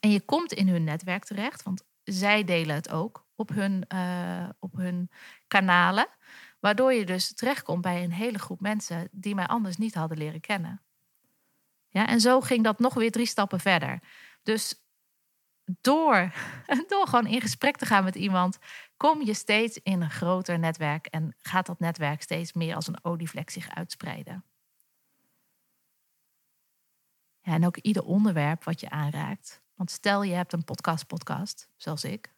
En 0.00 0.10
je 0.10 0.20
komt 0.20 0.52
in 0.52 0.68
hun 0.68 0.84
netwerk 0.84 1.24
terecht, 1.24 1.62
want 1.62 1.84
zij 2.04 2.44
delen 2.44 2.74
het 2.74 2.90
ook 2.90 3.26
op 3.34 3.48
hun, 3.48 3.84
uh, 3.94 4.48
op 4.58 4.76
hun 4.76 5.10
kanalen. 5.48 6.06
Waardoor 6.60 6.92
je 6.92 7.04
dus 7.06 7.34
terechtkomt 7.34 7.82
bij 7.82 8.04
een 8.04 8.12
hele 8.12 8.38
groep 8.38 8.60
mensen 8.60 9.08
die 9.10 9.34
mij 9.34 9.46
anders 9.46 9.76
niet 9.76 9.94
hadden 9.94 10.18
leren 10.18 10.40
kennen. 10.40 10.82
Ja, 11.88 12.06
en 12.06 12.20
zo 12.20 12.40
ging 12.40 12.64
dat 12.64 12.78
nog 12.78 12.94
weer 12.94 13.10
drie 13.10 13.26
stappen 13.26 13.60
verder. 13.60 14.00
Dus 14.42 14.81
door, 15.64 16.32
door 16.88 17.06
gewoon 17.06 17.26
in 17.26 17.40
gesprek 17.40 17.76
te 17.76 17.86
gaan 17.86 18.04
met 18.04 18.14
iemand, 18.14 18.58
kom 18.96 19.22
je 19.22 19.34
steeds 19.34 19.78
in 19.82 20.02
een 20.02 20.10
groter 20.10 20.58
netwerk 20.58 21.06
en 21.06 21.36
gaat 21.38 21.66
dat 21.66 21.78
netwerk 21.78 22.22
steeds 22.22 22.52
meer 22.52 22.74
als 22.74 22.86
een 22.86 23.04
olievlek 23.04 23.50
zich 23.50 23.74
uitspreiden. 23.74 24.44
Ja, 27.40 27.52
en 27.52 27.66
ook 27.66 27.76
ieder 27.76 28.04
onderwerp 28.04 28.64
wat 28.64 28.80
je 28.80 28.90
aanraakt. 28.90 29.62
Want 29.74 29.90
stel 29.90 30.22
je 30.22 30.34
hebt 30.34 30.52
een 30.52 30.64
podcast-podcast, 30.64 31.68
zoals 31.76 32.04
ik. 32.04 32.32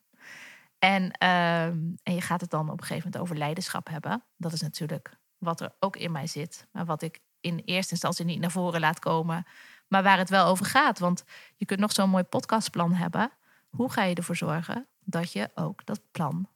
En, 0.79 1.11
ehm, 1.11 1.79
en 2.03 2.15
je 2.15 2.21
gaat 2.21 2.41
het 2.41 2.51
dan 2.51 2.71
op 2.71 2.81
een 2.81 2.87
gegeven 2.87 3.05
moment 3.05 3.23
over 3.23 3.37
leiderschap 3.37 3.89
hebben. 3.89 4.25
Dat 4.37 4.53
is 4.53 4.61
natuurlijk 4.61 5.19
wat 5.39 5.61
er 5.61 5.75
ook 5.81 5.97
in 5.97 6.13
mij 6.13 6.27
zit. 6.27 6.67
Maar 6.73 6.85
wat 6.85 7.03
ik 7.03 7.21
in 7.41 7.59
eerste 7.59 7.93
instantie 7.93 8.25
niet 8.25 8.41
naar 8.41 8.51
voren 8.51 8.81
laat 8.81 8.99
komen 8.99 9.47
maar 9.95 10.03
waar 10.03 10.19
het 10.19 10.31
wel 10.31 10.47
over 10.47 10.67
gaat. 10.67 10.99
Want 10.99 11.25
je 11.57 11.65
kunt 11.65 11.81
nog 11.81 11.93
zo'n 11.93 12.11
mooi 12.11 12.25
podcastplan 12.25 12.93
hebben. 12.93 13.31
Hoe 13.69 13.91
ga 13.91 14.03
je 14.03 14.15
ervoor 14.15 14.37
zorgen 14.37 14.87
dat 15.01 15.33
je 15.33 15.51
ook 15.55 15.87
dat 15.87 16.01
plan 16.11 16.49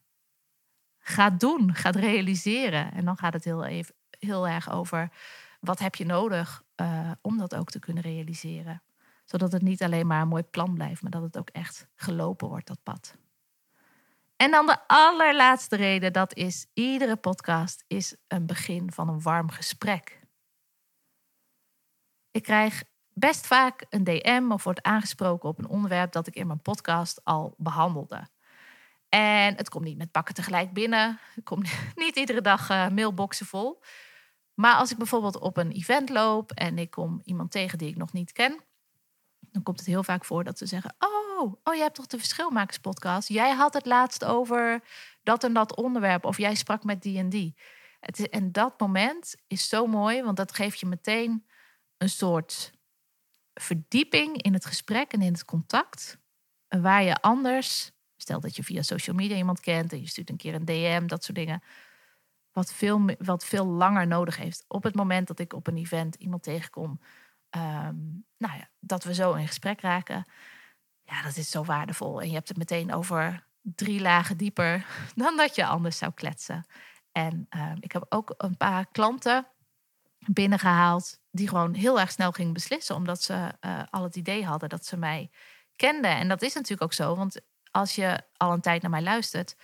gaat 0.98 1.40
doen, 1.40 1.74
gaat 1.74 1.96
realiseren? 1.96 2.92
En 2.92 3.04
dan 3.04 3.16
gaat 3.16 3.32
het 3.32 3.44
heel, 3.44 3.64
even, 3.64 3.94
heel 4.18 4.48
erg 4.48 4.70
over 4.70 5.10
wat 5.60 5.78
heb 5.78 5.94
je 5.94 6.04
nodig 6.04 6.62
uh, 6.76 7.10
om 7.20 7.38
dat 7.38 7.54
ook 7.54 7.70
te 7.70 7.78
kunnen 7.78 8.02
realiseren. 8.02 8.82
Zodat 9.24 9.52
het 9.52 9.62
niet 9.62 9.82
alleen 9.82 10.06
maar 10.06 10.22
een 10.22 10.28
mooi 10.28 10.42
plan 10.42 10.74
blijft, 10.74 11.02
maar 11.02 11.10
dat 11.10 11.22
het 11.22 11.38
ook 11.38 11.50
echt 11.50 11.88
gelopen 11.94 12.48
wordt, 12.48 12.66
dat 12.66 12.82
pad. 12.82 13.16
En 14.36 14.50
dan 14.50 14.66
de 14.66 14.78
allerlaatste 14.86 15.76
reden, 15.76 16.12
dat 16.12 16.34
is 16.34 16.66
iedere 16.74 17.16
podcast 17.16 17.84
is 17.86 18.16
een 18.28 18.46
begin 18.46 18.92
van 18.92 19.08
een 19.08 19.22
warm 19.22 19.50
gesprek. 19.50 20.20
Ik 22.30 22.42
krijg 22.42 22.82
best 23.18 23.46
vaak 23.46 23.84
een 23.90 24.04
DM 24.04 24.50
of 24.52 24.64
wordt 24.64 24.82
aangesproken 24.82 25.48
op 25.48 25.58
een 25.58 25.68
onderwerp 25.68 26.12
dat 26.12 26.26
ik 26.26 26.34
in 26.34 26.46
mijn 26.46 26.62
podcast 26.62 27.24
al 27.24 27.54
behandelde. 27.56 28.28
En 29.08 29.56
het 29.56 29.68
komt 29.68 29.84
niet 29.84 29.98
met 29.98 30.10
pakken 30.10 30.34
tegelijk 30.34 30.72
binnen. 30.72 31.18
Het 31.34 31.44
komt 31.44 31.70
niet 31.94 32.16
iedere 32.16 32.40
dag 32.40 32.70
uh, 32.70 32.88
mailboxen 32.88 33.46
vol. 33.46 33.80
Maar 34.54 34.74
als 34.74 34.90
ik 34.90 34.96
bijvoorbeeld 34.96 35.38
op 35.38 35.56
een 35.56 35.70
event 35.70 36.08
loop 36.08 36.50
en 36.50 36.78
ik 36.78 36.90
kom 36.90 37.20
iemand 37.24 37.50
tegen 37.50 37.78
die 37.78 37.88
ik 37.88 37.96
nog 37.96 38.12
niet 38.12 38.32
ken, 38.32 38.60
dan 39.38 39.62
komt 39.62 39.78
het 39.78 39.88
heel 39.88 40.02
vaak 40.02 40.24
voor 40.24 40.44
dat 40.44 40.58
ze 40.58 40.66
zeggen: 40.66 40.94
Oh, 40.98 41.54
oh 41.62 41.74
je 41.74 41.80
hebt 41.80 41.94
toch 41.94 42.06
de 42.06 42.18
Verschilmakerspodcast? 42.18 43.28
Jij 43.28 43.52
had 43.52 43.74
het 43.74 43.86
laatst 43.86 44.24
over 44.24 44.82
dat 45.22 45.44
en 45.44 45.52
dat 45.52 45.76
onderwerp, 45.76 46.24
of 46.24 46.38
jij 46.38 46.54
sprak 46.54 46.84
met 46.84 47.02
die 47.02 47.18
en 47.18 47.28
die. 47.28 47.54
En 48.30 48.52
dat 48.52 48.80
moment 48.80 49.34
is 49.46 49.68
zo 49.68 49.86
mooi, 49.86 50.22
want 50.22 50.36
dat 50.36 50.54
geeft 50.54 50.80
je 50.80 50.86
meteen 50.86 51.46
een 51.96 52.08
soort 52.08 52.72
verdieping 53.60 54.42
in 54.42 54.52
het 54.52 54.64
gesprek 54.64 55.12
en 55.12 55.22
in 55.22 55.32
het 55.32 55.44
contact. 55.44 56.18
Waar 56.68 57.02
je 57.02 57.20
anders, 57.20 57.92
stel 58.16 58.40
dat 58.40 58.56
je 58.56 58.64
via 58.64 58.82
social 58.82 59.16
media 59.16 59.36
iemand 59.36 59.60
kent 59.60 59.92
en 59.92 60.00
je 60.00 60.08
stuurt 60.08 60.30
een 60.30 60.36
keer 60.36 60.54
een 60.54 60.64
DM, 60.64 61.06
dat 61.06 61.24
soort 61.24 61.36
dingen. 61.36 61.62
Wat 62.52 62.72
veel, 62.72 63.10
wat 63.18 63.44
veel 63.44 63.66
langer 63.66 64.06
nodig 64.06 64.36
heeft. 64.36 64.64
Op 64.68 64.82
het 64.82 64.94
moment 64.94 65.26
dat 65.26 65.38
ik 65.38 65.52
op 65.52 65.66
een 65.66 65.76
event 65.76 66.14
iemand 66.14 66.42
tegenkom, 66.42 67.00
ehm, 67.50 67.96
nou 68.36 68.56
ja, 68.58 68.68
dat 68.80 69.04
we 69.04 69.14
zo 69.14 69.34
in 69.34 69.46
gesprek 69.46 69.80
raken. 69.80 70.26
Ja, 71.04 71.22
dat 71.22 71.36
is 71.36 71.50
zo 71.50 71.64
waardevol. 71.64 72.20
En 72.20 72.28
je 72.28 72.34
hebt 72.34 72.48
het 72.48 72.56
meteen 72.56 72.92
over 72.92 73.46
drie 73.62 74.00
lagen 74.00 74.36
dieper 74.36 74.86
dan 75.14 75.36
dat 75.36 75.54
je 75.54 75.66
anders 75.66 75.98
zou 75.98 76.12
kletsen. 76.12 76.66
En 77.12 77.46
ehm, 77.48 77.76
ik 77.80 77.92
heb 77.92 78.06
ook 78.08 78.34
een 78.36 78.56
paar 78.56 78.86
klanten 78.92 79.46
binnengehaald. 80.18 81.20
Die 81.38 81.48
gewoon 81.48 81.74
heel 81.74 82.00
erg 82.00 82.10
snel 82.10 82.32
gingen 82.32 82.52
beslissen. 82.52 82.94
Omdat 82.94 83.22
ze 83.22 83.52
uh, 83.60 83.82
al 83.90 84.02
het 84.02 84.16
idee 84.16 84.44
hadden 84.44 84.68
dat 84.68 84.86
ze 84.86 84.96
mij 84.96 85.30
kenden. 85.76 86.10
En 86.10 86.28
dat 86.28 86.42
is 86.42 86.54
natuurlijk 86.54 86.82
ook 86.82 86.92
zo. 86.92 87.16
Want 87.16 87.40
als 87.70 87.94
je 87.94 88.20
al 88.36 88.52
een 88.52 88.60
tijd 88.60 88.82
naar 88.82 88.90
mij 88.90 89.02
luistert. 89.02 89.56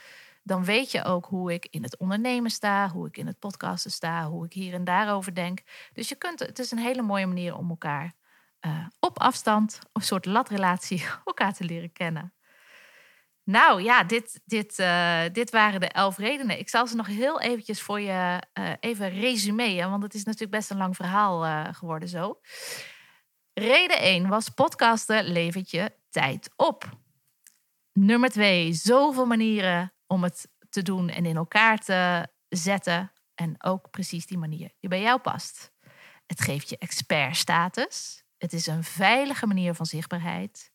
Dan 0.43 0.65
weet 0.65 0.91
je 0.91 1.05
ook 1.05 1.27
hoe 1.27 1.53
ik 1.53 1.67
in 1.71 1.83
het 1.83 1.97
ondernemen 1.97 2.51
sta. 2.51 2.89
Hoe 2.89 3.07
ik 3.07 3.17
in 3.17 3.27
het 3.27 3.39
podcasten 3.39 3.91
sta. 3.91 4.29
Hoe 4.29 4.45
ik 4.45 4.53
hier 4.53 4.75
en 4.75 4.85
daarover 4.85 5.35
denk. 5.35 5.63
Dus 5.93 6.09
je 6.09 6.15
kunt, 6.15 6.41
het 6.41 6.59
is 6.59 6.71
een 6.71 6.79
hele 6.79 7.03
mooie 7.03 7.27
manier 7.27 7.57
om 7.57 7.71
elkaar 7.71 8.15
uh, 8.67 8.87
op 9.01 9.19
afstand. 9.19 9.79
Een 9.93 10.03
soort 10.03 10.25
latrelatie 10.27 11.05
elkaar 11.25 11.53
te 11.53 11.65
leren 11.65 11.93
kennen. 11.93 12.33
Nou 13.45 13.83
ja, 13.83 14.05
dit, 14.05 14.41
dit, 14.45 14.79
uh, 14.79 15.23
dit 15.33 15.51
waren 15.51 15.81
de 15.81 15.89
elf 15.89 16.19
redenen. 16.19 16.59
Ik 16.59 16.69
zal 16.69 16.87
ze 16.87 16.97
nog 16.97 17.07
heel 17.07 17.41
eventjes 17.41 17.83
voor 17.83 18.01
je 18.01 18.43
uh, 18.59 18.71
even 18.81 19.11
resumeren, 19.11 19.91
want 19.91 20.03
het 20.03 20.15
is 20.15 20.25
natuurlijk 20.25 20.53
best 20.53 20.71
een 20.71 20.77
lang 20.77 20.97
verhaal 20.97 21.45
uh, 21.45 21.69
geworden 21.73 22.09
zo. 22.09 22.41
Reden 23.53 23.99
1 23.99 24.29
was 24.29 24.49
podcasten 24.49 25.25
levert 25.25 25.71
je 25.71 25.93
tijd 26.11 26.51
op. 26.57 26.99
Nummer 27.93 28.31
2, 28.31 28.73
zoveel 28.73 29.27
manieren 29.27 29.95
om 30.07 30.23
het 30.23 30.49
te 30.71 30.83
doen 30.83 31.09
en 31.09 31.27
in 31.27 31.37
elkaar 31.37 31.79
te 31.79 32.29
zetten. 32.49 33.13
En 33.35 33.55
ook 33.65 33.91
precies 33.91 34.27
die 34.27 34.39
manier 34.39 34.73
die 34.81 34.89
bij 34.89 35.01
jou 35.01 35.21
past. 35.21 35.73
Het 36.27 36.41
geeft 36.41 36.69
je 36.69 36.79
expertstatus. 36.79 38.25
Het 38.39 38.53
is 38.53 38.67
een 38.67 38.85
veilige 38.85 39.47
manier 39.47 39.75
van 39.75 39.87
zichtbaarheid. 39.87 40.73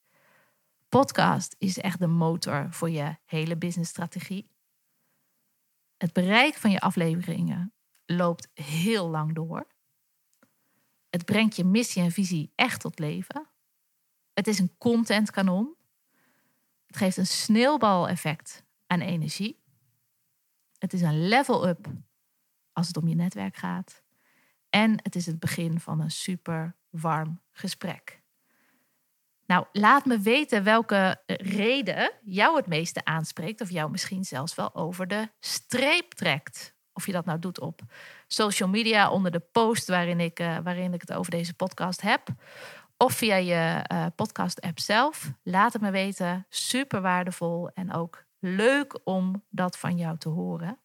Podcast 0.90 1.56
is 1.58 1.78
echt 1.78 2.00
de 2.00 2.08
motor 2.08 2.68
voor 2.74 2.90
je 2.90 3.16
hele 3.26 3.58
businessstrategie. 3.58 4.50
Het 5.98 6.14
bereik 6.14 6.56
van 6.56 6.72
je 6.72 6.80
afleveringen 6.80 7.74
loopt 8.06 8.50
heel 8.54 9.10
lang 9.10 9.36
door. 9.36 9.68
Het 11.10 11.26
brengt 11.26 11.56
je 11.56 11.64
missie 11.64 12.02
en 12.02 12.12
visie 12.12 12.52
echt 12.56 12.82
tot 12.82 13.00
leven. 13.00 13.50
Het 14.34 14.48
is 14.48 14.60
een 14.60 14.78
contentkanon. 14.78 15.76
Het 16.88 16.98
geeft 16.98 17.18
een 17.18 17.28
sneeuwbaleffect 17.28 18.64
aan 18.88 19.02
energie. 19.02 19.60
Het 20.78 20.94
is 20.94 21.02
een 21.02 21.28
level-up 21.28 21.88
als 22.74 22.88
het 22.88 22.98
om 22.98 23.08
je 23.08 23.16
netwerk 23.16 23.56
gaat. 23.56 24.04
En 24.70 24.92
het 25.04 25.16
is 25.16 25.26
het 25.26 25.40
begin 25.40 25.80
van 25.80 26.00
een 26.00 26.12
super 26.12 26.76
warm 26.90 27.42
gesprek. 27.52 28.19
Nou, 29.50 29.66
laat 29.72 30.06
me 30.06 30.20
weten 30.20 30.64
welke 30.64 31.22
reden 31.26 32.12
jou 32.22 32.56
het 32.56 32.68
meeste 32.68 33.06
aanspreekt, 33.06 33.62
of 33.62 33.70
jou 33.70 33.92
misschien 33.92 34.24
zelfs 34.24 34.56
wel 34.56 34.76
over 34.76 35.08
de 35.08 35.30
streep 35.40 36.14
trekt. 36.14 36.76
Of 36.94 37.06
je 37.06 37.12
dat 37.12 37.26
nou 37.26 37.40
doet 37.40 37.60
op 37.60 37.82
social 38.28 38.70
media 38.70 39.12
onder 39.12 39.32
de 39.32 39.40
post 39.40 39.88
waarin 39.88 40.20
ik, 40.20 40.40
uh, 40.40 40.58
waarin 40.64 40.94
ik 40.94 41.02
het 41.02 41.14
over 41.14 41.32
deze 41.32 41.54
podcast 41.54 42.02
heb. 42.02 42.28
Of 42.98 43.14
via 43.14 43.36
je 43.36 43.86
uh, 43.92 44.06
podcast-app 44.16 44.80
zelf. 44.80 45.32
Laat 45.44 45.74
het 45.74 45.82
me 45.82 45.92
weten. 45.92 46.46
Super 46.50 47.02
waardevol 47.02 47.70
en 47.70 47.94
ook 47.94 48.26
leuk 48.40 49.00
om 49.04 49.46
dat 49.50 49.78
van 49.78 49.98
jou 49.98 50.18
te 50.18 50.30
horen. 50.30 50.80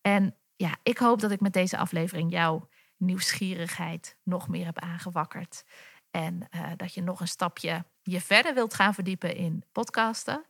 En 0.00 0.36
ja, 0.56 0.76
ik 0.82 0.98
hoop 0.98 1.20
dat 1.20 1.30
ik 1.30 1.40
met 1.40 1.52
deze 1.52 1.76
aflevering 1.76 2.32
jouw 2.32 2.68
nieuwsgierigheid 2.96 4.16
nog 4.22 4.48
meer 4.48 4.64
heb 4.64 4.78
aangewakkerd. 4.78 5.64
En 6.10 6.48
uh, 6.54 6.70
dat 6.76 6.94
je 6.94 7.02
nog 7.02 7.20
een 7.20 7.28
stapje 7.28 7.84
je 8.02 8.20
verder 8.20 8.54
wilt 8.54 8.74
gaan 8.74 8.94
verdiepen 8.94 9.36
in 9.36 9.64
podcasten. 9.72 10.44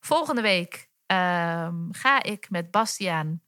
Volgende 0.00 0.40
week 0.40 0.88
um, 1.06 1.88
ga 1.92 2.22
ik 2.22 2.50
met 2.50 2.70
Bastiaan 2.70 3.42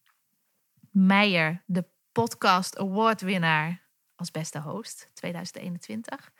Meijer, 0.90 1.62
de 1.66 1.84
Podcast 2.12 2.78
Award 2.78 3.20
winnaar 3.20 3.88
als 4.14 4.30
beste 4.30 4.60
host 4.60 5.10
2021, 5.14 6.32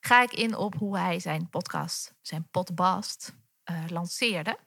ga 0.00 0.22
ik 0.22 0.32
in 0.32 0.56
op 0.56 0.74
hoe 0.74 0.98
hij 0.98 1.20
zijn 1.20 1.48
podcast, 1.48 2.14
zijn 2.20 2.48
podcast, 2.50 3.34
uh, 3.70 3.84
lanceerde. 3.88 4.58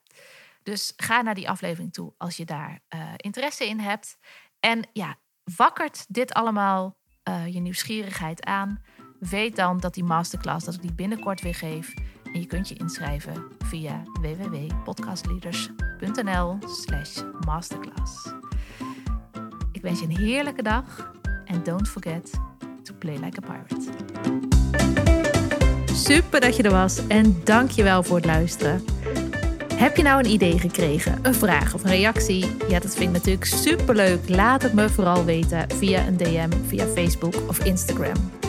Dus 0.64 0.94
ga 0.96 1.22
naar 1.22 1.36
die 1.36 1.50
aflevering 1.50 1.94
toe 1.94 2.14
als 2.18 2.38
je 2.38 2.46
daar 2.46 2.80
uh, 2.90 3.14
interesse 3.16 3.68
in 3.68 3.80
hebt. 3.80 4.18
En 4.60 4.90
ja, 4.94 5.18
wakkert 5.56 6.06
dit 6.08 6.34
allemaal 6.34 7.00
je 7.46 7.60
nieuwsgierigheid 7.60 8.46
aan. 8.46 8.84
Weet 9.30 9.56
dan 9.56 9.80
dat 9.80 9.94
die 9.94 10.04
masterclass, 10.04 10.66
dat 10.66 10.74
ik 10.74 10.82
die 10.82 10.94
binnenkort 10.94 11.42
weer 11.42 11.56
geef. 11.56 11.94
En 12.34 12.40
je 12.40 12.46
kunt 12.46 12.70
je 12.70 12.76
inschrijven 12.76 13.44
via 13.60 14.04
www.podcastleaders.nl 14.22 16.58
slash 16.68 17.22
masterclass. 17.46 18.34
Ik 19.72 19.82
wens 19.82 20.00
je 20.00 20.06
een 20.06 20.18
heerlijke 20.18 20.64
dag. 20.64 21.14
En 21.46 21.64
don't 21.64 21.88
forget 21.88 22.32
to 22.84 22.94
play 23.00 23.18
like 23.18 23.42
a 23.44 23.48
pirate. 23.48 23.90
Super 25.94 26.40
dat 26.40 26.56
je 26.56 26.64
er 26.64 26.72
was 26.72 27.08
en 27.08 27.42
dank 27.44 27.72
je 27.72 27.84
wel 27.84 28.04
voor 28.04 28.16
het 28.16 28.26
luisteren. 28.26 28.84
Heb 29.76 29.98
je 29.98 30.04
nou 30.04 30.20
een 30.20 30.32
idee 30.32 30.60
gekregen, 30.60 31.20
een 31.22 31.36
vraag 31.36 31.74
of 31.74 31.84
een 31.84 31.90
reactie? 31.90 32.46
Ja, 32.68 32.80
dat 32.80 32.96
vind 32.96 33.10
ik 33.10 33.12
natuurlijk 33.12 33.46
superleuk. 33.46 34.30
Laat 34.30 34.62
het 34.62 34.74
me 34.74 34.90
vooral 34.90 35.26
weten 35.26 35.70
via 35.70 36.08
een 36.08 36.18
DM, 36.18 36.50
via 36.68 36.86
Facebook 36.86 37.36
of 37.48 37.64
Instagram. 37.64 38.41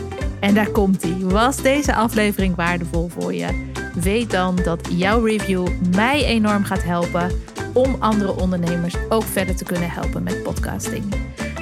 En 0.43 0.55
daar 0.55 0.71
komt 0.71 1.03
ie. 1.03 1.27
Was 1.27 1.57
deze 1.57 1.95
aflevering 1.95 2.55
waardevol 2.55 3.09
voor 3.09 3.35
je? 3.35 3.71
Weet 3.95 4.31
dan 4.31 4.57
dat 4.57 4.89
jouw 4.91 5.25
review 5.25 5.69
mij 5.95 6.25
enorm 6.25 6.65
gaat 6.65 6.83
helpen 6.83 7.31
om 7.73 7.97
andere 7.99 8.37
ondernemers 8.37 8.95
ook 9.09 9.23
verder 9.23 9.57
te 9.57 9.65
kunnen 9.65 9.91
helpen 9.91 10.23
met 10.23 10.43
podcasting. 10.43 11.05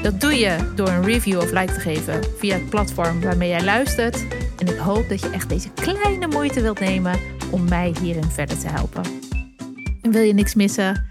Dat 0.03 0.21
doe 0.21 0.35
je 0.35 0.73
door 0.75 0.89
een 0.89 1.05
review 1.05 1.39
of 1.39 1.51
like 1.51 1.73
te 1.73 1.81
geven 1.81 2.21
via 2.39 2.55
het 2.55 2.71
platform 2.71 3.21
waarmee 3.21 3.49
jij 3.49 3.65
luistert. 3.65 4.27
En 4.59 4.67
ik 4.67 4.79
hoop 4.79 5.09
dat 5.09 5.21
je 5.21 5.31
echt 5.31 5.49
deze 5.49 5.71
kleine 5.75 6.27
moeite 6.27 6.61
wilt 6.61 6.81
nemen 6.81 7.19
om 7.51 7.69
mij 7.69 7.95
hierin 8.03 8.31
verder 8.31 8.59
te 8.59 8.69
helpen. 8.69 9.03
En 10.03 10.11
wil 10.11 10.23
je 10.23 10.35
niks 10.35 10.55
missen? 10.55 11.05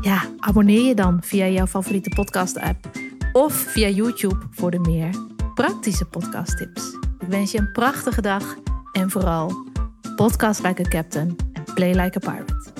Ja, 0.00 0.22
abonneer 0.38 0.86
je 0.86 0.94
dan 0.94 1.18
via 1.22 1.46
jouw 1.48 1.66
favoriete 1.66 2.10
podcast-app 2.10 2.90
of 3.32 3.52
via 3.54 3.88
YouTube 3.88 4.38
voor 4.50 4.70
de 4.70 4.78
meer 4.78 5.10
praktische 5.54 6.04
podcasttips. 6.04 7.02
Ik 7.24 7.30
wens 7.30 7.52
je 7.52 7.58
een 7.58 7.72
prachtige 7.72 8.20
dag 8.20 8.56
en 8.92 9.10
vooral 9.10 9.66
podcast 10.16 10.62
like 10.62 10.82
a 10.82 10.88
captain 10.88 11.36
and 11.52 11.74
play 11.74 11.94
like 11.94 12.16
a 12.16 12.32
pirate. 12.32 12.73